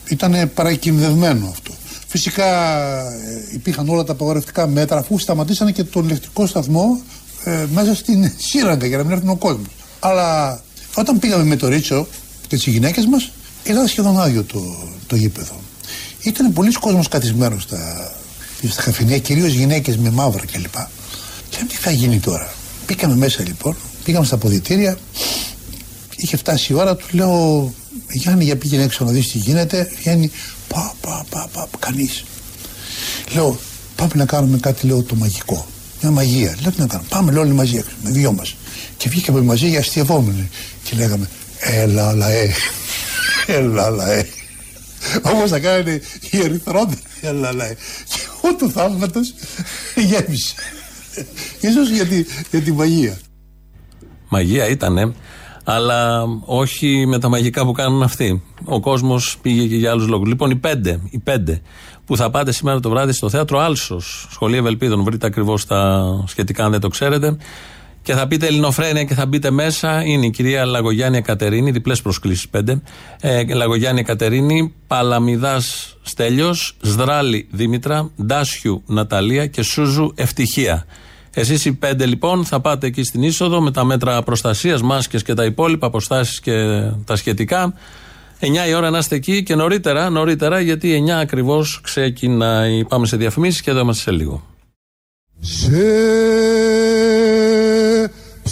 Ήταν 0.08 0.50
παρακινδευμένο 0.54 1.48
αυτό. 1.48 1.72
Φυσικά 2.06 2.44
ε, 3.10 3.48
υπήρχαν 3.52 3.88
όλα 3.88 4.04
τα 4.04 4.12
απαγορευτικά 4.12 4.66
μέτρα 4.66 4.98
αφού 4.98 5.18
σταματήσανε 5.18 5.72
και 5.72 5.84
τον 5.84 6.04
ηλεκτρικό 6.04 6.46
σταθμό 6.46 7.00
ε, 7.44 7.66
μέσα 7.72 7.94
στην 7.94 8.32
σύραγγα 8.36 8.86
για 8.86 8.96
να 8.96 9.02
μην 9.02 9.12
έρθουν 9.12 9.28
ο 9.28 9.36
κόσμος. 9.36 9.68
Αλλά 10.00 10.60
όταν 10.94 11.18
πήγαμε 11.18 11.44
με 11.44 11.56
το 11.56 11.68
Ρίτσο 11.68 12.06
και 12.46 12.56
τις 12.56 12.66
γυναίκες 12.66 13.06
μας, 13.06 13.30
ήταν 13.64 13.86
σχεδόν 13.86 14.20
άδειο 14.20 14.44
το, 14.44 14.76
το 15.06 15.16
γήπεδο. 15.16 15.60
Ήταν 16.22 16.52
πολλοί 16.52 16.72
κόσμος 16.72 17.08
καθισμένος 17.08 17.62
στα, 17.62 18.12
στα 18.68 18.82
καφενεία, 18.82 19.18
κυρίως 19.18 19.52
γυναίκες 19.52 19.96
με 19.96 20.10
μαύρα 20.10 20.44
κλπ. 20.52 20.74
Και 21.48 21.56
λέμε, 21.56 21.68
τι 21.68 21.76
θα 21.76 21.90
γίνει 21.90 22.20
τώρα; 22.20 22.52
Μπήκαμε 22.86 23.16
μέσα 23.16 23.42
λοιπόν, 23.42 23.76
πήγαμε 24.04 24.26
στα 24.26 24.36
ποδητήρια, 24.36 24.98
είχε 26.16 26.36
φτάσει 26.36 26.72
η 26.72 26.76
ώρα, 26.76 26.96
του 26.96 27.06
λέω 27.10 27.72
Γιάννη 28.10 28.44
για 28.44 28.56
πήγαινε 28.56 28.82
έξω 28.82 29.04
να 29.04 29.10
δεις 29.10 29.28
τι 29.28 29.38
γίνεται. 29.38 29.90
Βγαίνει, 29.98 30.30
πα, 30.68 30.94
πα, 31.00 31.26
πα, 31.30 31.48
πα, 31.52 31.68
κανείς. 31.78 32.24
Λέω, 33.32 33.58
πάμε 33.96 34.12
να 34.14 34.24
κάνουμε 34.24 34.58
κάτι, 34.58 34.86
λέω, 34.86 35.02
το 35.02 35.14
μαγικό. 35.14 35.66
Μια 36.00 36.10
μαγεία. 36.10 36.56
Λέω, 36.60 36.70
τι 36.70 36.80
να 36.80 36.86
κάνουμε. 36.86 37.08
Πάμε, 37.08 37.32
λέω, 37.32 37.40
όλοι 37.42 37.52
μαζί 37.52 37.76
έξω, 37.76 37.90
με 38.02 38.10
δυο 38.10 38.32
μας. 38.32 38.56
Και 38.96 39.08
βγήκαμε 39.08 39.40
μαζί 39.40 39.68
για 39.68 39.78
αστειευόμενοι. 39.78 40.48
Και 40.82 40.96
λέγαμε, 40.96 41.28
έλα 41.58 42.12
λαέ, 42.12 42.50
έλα 43.58 43.90
λαέ. 43.90 44.26
Όπω 45.22 45.48
θα 45.48 45.58
κάνει 45.58 46.00
η 46.30 46.38
ερυθρότητα, 46.38 47.00
έλα 47.20 47.52
λαέ. 47.52 47.76
Και 48.08 48.20
ο 48.50 48.56
του 48.56 48.70
θαύματος 48.70 49.34
γέμισε. 49.94 50.54
Ίσως 51.60 51.88
για, 51.88 52.06
τη, 52.06 52.24
για 52.50 52.60
τη 52.60 52.72
μαγεία. 52.72 53.18
Μαγεία 54.28 54.68
ήτανε, 54.68 55.12
αλλά 55.64 56.24
όχι 56.44 57.06
με 57.06 57.18
τα 57.18 57.28
μαγικά 57.28 57.64
που 57.64 57.72
κάνουν 57.72 58.02
αυτοί. 58.02 58.42
Ο 58.64 58.80
κόσμος 58.80 59.38
πήγε 59.42 59.66
και 59.66 59.76
για 59.76 59.90
άλλους 59.90 60.06
λόγους. 60.06 60.28
Λοιπόν, 60.28 60.50
οι 60.50 60.56
πέντε, 60.56 61.00
οι 61.10 61.18
πέντε 61.18 61.60
που 62.04 62.16
θα 62.16 62.30
πάτε 62.30 62.52
σήμερα 62.52 62.80
το 62.80 62.90
βράδυ 62.90 63.12
στο 63.12 63.28
θέατρο 63.28 63.58
Άλσος, 63.58 64.28
Σχολείο 64.30 64.58
Ευελπίδων, 64.58 65.02
βρείτε 65.02 65.26
ακριβώς 65.26 65.66
τα 65.66 66.04
σχετικά 66.26 66.64
αν 66.64 66.70
δεν 66.70 66.80
το 66.80 66.88
ξέρετε. 66.88 67.36
Και 68.02 68.14
θα 68.14 68.26
πείτε 68.26 68.46
Ελληνοφρένια 68.46 69.04
και 69.04 69.14
θα 69.14 69.26
μπείτε 69.26 69.50
μέσα. 69.50 70.04
Είναι 70.04 70.26
η 70.26 70.30
κυρία 70.30 70.64
Λαγογιάννη 70.64 71.22
Κατερίνη, 71.22 71.70
διπλές 71.70 72.02
προσκλήσεις 72.02 72.48
πέντε. 72.48 72.82
Ε, 73.20 73.54
Λαγογιάννη 73.54 74.02
Κατερίνη, 74.02 74.74
Παλαμιδάς 74.86 75.96
Στέλιος, 76.02 76.76
Σδράλη 76.80 77.48
Δήμητρα, 77.50 78.10
Ντάσιου 78.22 78.82
Ναταλία 78.86 79.46
και 79.46 79.62
Σούζου 79.62 80.12
Ευτυχία. 80.14 80.86
Εσείς 81.34 81.64
οι 81.64 81.72
πέντε 81.72 82.06
λοιπόν 82.06 82.44
θα 82.44 82.60
πάτε 82.60 82.86
εκεί 82.86 83.02
στην 83.02 83.22
είσοδο 83.22 83.60
με 83.60 83.70
τα 83.70 83.84
μέτρα 83.84 84.22
προστασίας, 84.22 84.82
μάσκες 84.82 85.22
και 85.22 85.34
τα 85.34 85.44
υπόλοιπα, 85.44 85.86
αποστάσεις 85.86 86.40
και 86.40 86.52
τα 87.04 87.16
σχετικά. 87.16 87.74
9 88.40 88.68
η 88.68 88.74
ώρα 88.74 88.90
να 88.90 88.98
είστε 88.98 89.14
εκεί 89.14 89.42
και 89.42 89.54
νωρίτερα, 89.54 90.10
νωρίτερα 90.10 90.60
γιατί 90.60 91.04
9 91.06 91.10
ακριβώς 91.10 91.80
ξεκινάει. 91.82 92.84
Πάμε 92.84 93.06
σε 93.06 93.16
διαφημίσεις 93.16 93.60
και 93.60 93.70
εδώ 93.70 93.80
είμαστε 93.80 94.02
σε 94.02 94.16
λίγο. 94.16 94.42
Σε 95.40 95.70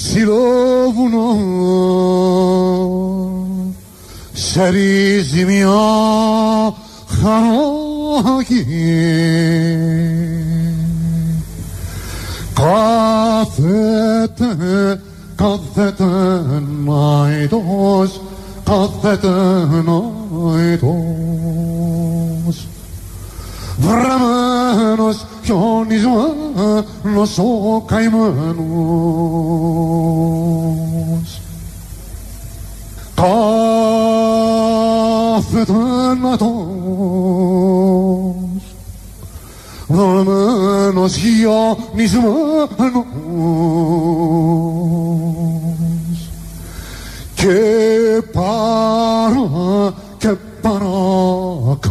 ψηλό 0.09 0.43
βουνό 0.95 1.29
σε 4.33 4.69
ρίζει 4.69 5.45
μια 5.45 5.69
χαράκι 7.21 8.67
κάθεται, 12.55 14.47
κάθεται 15.35 16.05
ναητός 16.85 18.21
κάθεται 18.65 19.29
ναητός 20.65 20.97
βραμμένος 23.79 25.27
χιονισμένος 25.45 27.39
ο 27.39 27.81
καημένος. 27.87 28.61
Κάθεται 35.45 35.73
ναητός 36.23 36.57
βραμμένος 39.87 41.17
χιονισμένος. 41.17 43.05
Και 47.35 47.57
παρά 48.33 49.95
και 50.19 50.35
παρακαλεί 50.61 51.91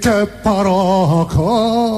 και 0.00 0.26
παρακαλεί 0.42 1.90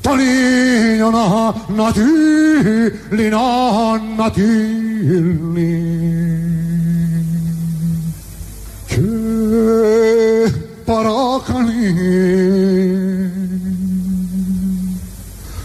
τον 0.00 0.18
ήλιο 0.18 1.10
να, 1.10 1.54
να 1.76 1.92
τύλει, 1.92 3.28
να, 3.28 3.38
να 4.16 4.30
τύλει. 4.30 5.82
Και 8.86 9.00
παρακαλεί 10.84 11.94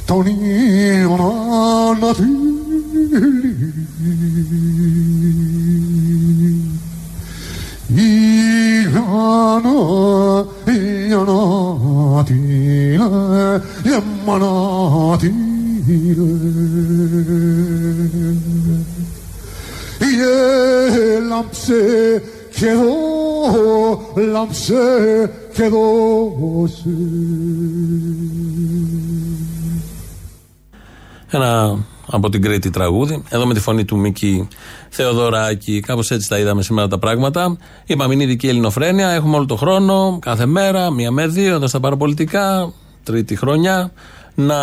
τον 0.05 0.25
ήλιο 0.25 1.09
να, 1.09 2.07
να 2.07 2.13
τύλει. 2.13 2.43
Ήλιανο, 9.53 10.47
ήλιανο 10.67 12.23
τύλε, 12.25 13.61
γεμμανο 13.83 15.17
τύλε. 15.19 15.33
Λάμψε 21.29 22.21
και 22.55 22.67
εδώ, 22.67 24.31
λάμψε 24.31 25.31
και 25.53 25.63
δώσε. 25.67 26.89
Ένα 31.29 31.77
από 32.07 32.29
την 32.29 32.41
Κρήτη 32.41 32.69
τραγούδι. 32.69 33.23
Εδώ 33.29 33.45
με 33.45 33.53
τη 33.53 33.59
φωνή 33.59 33.85
του 33.85 33.97
Μίκη 33.97 34.47
Θεοδωράκη. 34.95 35.79
Κάπως 35.79 36.11
έτσι 36.11 36.29
τα 36.29 36.39
είδαμε 36.39 36.61
σήμερα 36.61 36.87
τα 36.87 36.97
πράγματα. 36.97 37.57
Είπαμε 37.85 38.13
είναι 38.13 38.23
ειδική 38.23 38.47
ελληνοφρένεια. 38.47 39.09
Έχουμε 39.09 39.35
όλο 39.35 39.45
το 39.45 39.55
χρόνο, 39.55 40.19
κάθε 40.21 40.45
μέρα, 40.45 40.91
μία 40.91 41.11
με 41.11 41.27
δύο, 41.27 41.55
εδώ 41.55 41.67
στα 41.67 41.79
παραπολιτικά, 41.79 42.73
τρίτη 43.03 43.35
χρονιά. 43.35 43.91
Να 44.35 44.55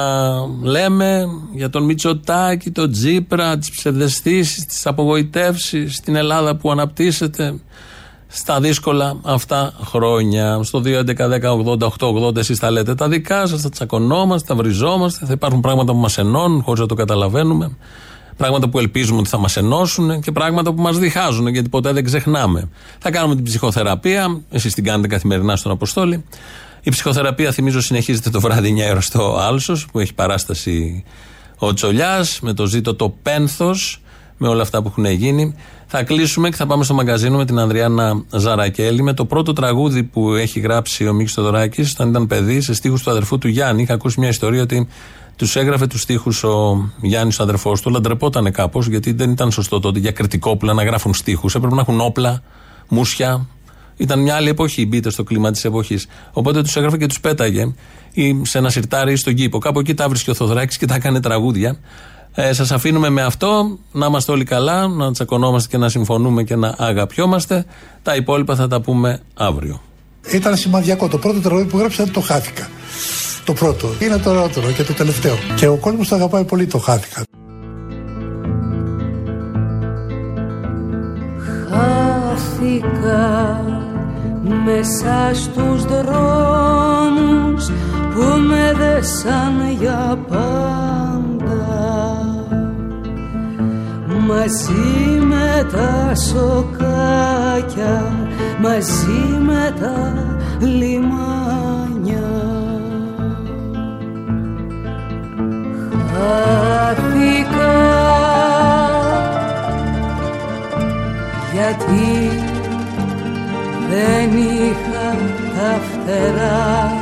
λέμε 0.63 1.27
για 1.55 1.71
τον 1.71 1.85
Μητσοτάκη, 1.85 2.71
τον 2.71 2.93
Τζίπρα, 2.93 3.59
τις 3.59 3.71
ψευδεστήσεις, 3.71 4.67
τις 4.67 4.87
απογοητεύσεις, 4.87 6.01
την 6.01 6.17
Ελλάδα 6.17 6.57
που 6.57 6.71
αναπτύσσεται 6.71 7.55
στα 8.29 8.61
δύσκολα 8.61 9.17
αυτά 9.23 9.73
χρόνια. 9.85 10.61
Στο 10.63 10.83
2.11.10.80.880 10.85 12.37
εσείς 12.37 12.59
τα 12.59 12.71
λέτε 12.71 12.95
τα 12.95 13.09
δικά 13.09 13.47
σας, 13.47 13.61
θα 13.61 13.69
τσακωνόμαστε, 13.69 14.47
θα 14.47 14.55
βριζόμαστε, 14.55 15.27
θα 15.27 15.33
υπάρχουν 15.33 15.61
πράγματα 15.61 15.93
που 15.93 15.99
μας 15.99 16.19
ενώνουν 16.19 16.63
χωρίς 16.63 16.81
να 16.81 16.87
το 16.87 16.95
καταλαβαίνουμε. 16.95 17.77
Πράγματα 18.41 18.69
που 18.69 18.79
ελπίζουμε 18.79 19.19
ότι 19.19 19.29
θα 19.29 19.39
μας 19.39 19.57
ενώσουν 19.57 20.21
και 20.21 20.33
πράγματα 20.33 20.73
που 20.73 20.83
μας 20.83 20.99
διχάζουν 20.99 21.47
γιατί 21.47 21.69
ποτέ 21.69 21.93
δεν 21.93 22.05
ξεχνάμε. 22.05 22.69
Θα 22.99 23.11
κάνουμε 23.11 23.35
την 23.35 23.45
ψυχοθεραπεία, 23.45 24.41
εσείς 24.51 24.75
την 24.75 24.85
κάνετε 24.85 25.09
καθημερινά 25.09 25.57
στον 25.57 25.73
Αποστόλη. 25.73 26.25
Η 26.83 26.91
ψυχοθεραπεία, 26.91 27.53
θυμίζω, 27.53 27.81
συνεχίζεται 27.81 28.31
το 28.31 28.41
βράδυ 28.41 28.75
9 28.87 28.91
ώρα 28.91 29.01
στο 29.01 29.37
Άλσος 29.37 29.87
που 29.93 29.99
έχει 29.99 30.15
παράσταση 30.15 31.05
ο 31.59 31.75
Τσολιάς 31.75 32.41
με 32.43 32.53
το 32.53 32.67
ζήτο 32.67 32.95
το 32.95 33.15
πένθος, 33.23 34.03
με 34.37 34.49
όλα 34.49 34.63
αυτά 34.63 34.83
που 34.83 34.89
έχουν 34.89 35.05
γίνει. 35.05 35.55
Θα 35.87 36.03
κλείσουμε 36.03 36.49
και 36.49 36.57
θα 36.57 36.67
πάμε 36.67 36.85
στο 36.85 36.95
μαγκαζίνο 36.95 37.37
με 37.37 37.45
την 37.45 37.59
Ανδριάννα 37.59 38.25
Ζαρακέλη 38.31 39.03
με 39.03 39.13
το 39.13 39.25
πρώτο 39.25 39.53
τραγούδι 39.53 40.03
που 40.03 40.35
έχει 40.35 40.61
γράψει 40.61 41.09
ο 41.09 41.13
Μίξ 41.13 41.35
Τοδωράκη 41.35 41.81
όταν 41.81 42.09
ήταν 42.09 42.27
παιδί 42.27 42.61
σε 42.61 42.75
στίχους 42.75 43.03
του 43.03 43.11
αδερφού 43.11 43.39
του 43.39 43.49
Γιάννη. 43.49 43.83
Είχα 43.83 43.95
ακούσει 43.95 44.21
μια 44.21 44.29
ιστορία 44.29 44.63
ότι 44.63 44.89
τους 45.41 45.57
έγραφε 45.57 45.87
τους 45.87 46.01
στίχους 46.01 46.45
ο 46.45 46.91
Γιάννης, 47.01 47.39
ο 47.39 47.43
αδερφός 47.43 47.81
του, 47.81 47.89
αλλά 47.89 48.01
ντρεπόταν 48.01 48.53
κάπως 48.53 48.87
γιατί 48.87 49.13
δεν 49.13 49.31
ήταν 49.31 49.51
σωστό 49.51 49.81
τότε 49.81 49.99
για 49.99 50.13
κριτικόπουλα 50.13 50.73
να 50.73 50.85
γράφουν 50.85 51.15
στίχους. 51.15 51.55
Έπρεπε 51.55 51.75
να 51.75 51.81
έχουν 51.81 52.01
όπλα, 52.01 52.43
μουσια. 52.89 53.47
Ήταν 53.97 54.21
μια 54.21 54.35
άλλη 54.35 54.49
εποχή, 54.49 54.87
μπείτε 54.87 55.11
στο 55.11 55.23
κλίμα 55.23 55.51
της 55.51 55.65
εποχής. 55.65 56.07
Οπότε 56.33 56.63
τους 56.63 56.77
έγραφε 56.77 56.97
και 56.97 57.07
τους 57.07 57.21
πέταγε 57.21 57.75
ή 58.13 58.41
σε 58.43 58.59
ένα 58.59 58.71
σιρτάρι 58.71 59.13
ή 59.13 59.17
στον 59.17 59.35
κήπο. 59.35 59.59
Κάπου 59.59 59.79
εκεί 59.79 59.95
τα 59.95 60.09
βρίσκει 60.09 60.31
ο 60.31 60.35
Θοδράκη 60.35 60.79
και 60.79 60.87
τα 60.87 60.95
έκανε 60.95 61.21
τραγούδια. 61.21 61.79
Ε, 62.35 62.53
Σας 62.53 62.71
αφήνουμε 62.71 63.09
με 63.09 63.23
αυτό. 63.23 63.79
Να 63.93 64.07
είμαστε 64.07 64.33
όλοι 64.33 64.45
καλά, 64.45 64.89
να 64.89 65.13
τσακωνόμαστε 65.13 65.69
και 65.69 65.77
να 65.77 65.89
συμφωνούμε 65.89 66.43
και 66.43 66.57
να 66.57 66.75
αγαπιόμαστε. 66.79 67.65
Τα 68.03 68.15
υπόλοιπα 68.15 68.55
θα 68.55 68.69
τα 68.69 68.81
πούμε 68.81 69.21
αύριο. 69.35 69.81
Ήταν 70.33 70.57
σημαδιακό. 70.57 71.09
Το 71.09 71.19
πρώτο 71.19 71.41
τραγούδι 71.41 71.69
που 71.69 71.79
γράψα 71.79 72.11
το 72.11 72.21
χάθηκα. 72.21 72.69
Το 73.45 73.53
πρώτο. 73.53 73.89
Είναι 73.99 74.19
το 74.19 74.31
ερώτημα 74.31 74.71
και 74.71 74.83
το 74.83 74.93
τελευταίο. 74.93 75.35
Και 75.57 75.67
ο 75.67 75.77
κόσμος 75.77 76.09
το 76.09 76.15
αγαπάει 76.15 76.45
πολύ 76.45 76.67
το 76.67 76.79
χάθηκα. 76.79 77.23
Χάθηκα 81.71 83.61
μέσα 84.65 85.31
στους 85.35 85.85
δρόμους 85.85 87.71
που 88.15 88.23
με 88.49 88.73
δέσαν 88.79 89.71
για 89.81 90.19
πάντα 90.29 91.21
μαζί 94.27 95.25
με 95.25 95.67
τα 95.73 96.15
σοκάκια 96.15 98.13
μαζί 98.61 99.39
με 99.47 99.75
τα 99.81 100.15
λιμάνια 100.61 102.50
χάθηκα 106.21 107.77
γιατί 111.53 112.31
δεν 113.91 114.31
είχα 114.39 115.17
τα 115.55 115.81
φτερά 115.89 116.93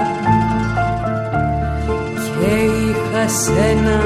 και 2.14 2.54
είχα 2.54 3.28
σένα 3.28 4.00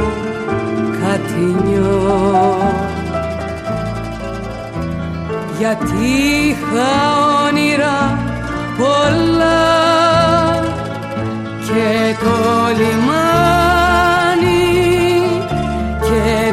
κατηνιό 1.01 2.59
γιατί 5.59 6.07
είχα 6.49 6.91
όνειρα 7.49 8.19
πολλά 8.79 9.63
και 11.65 12.17
το 12.25 12.37
λιμάνι 12.77 13.62
και 16.33 16.53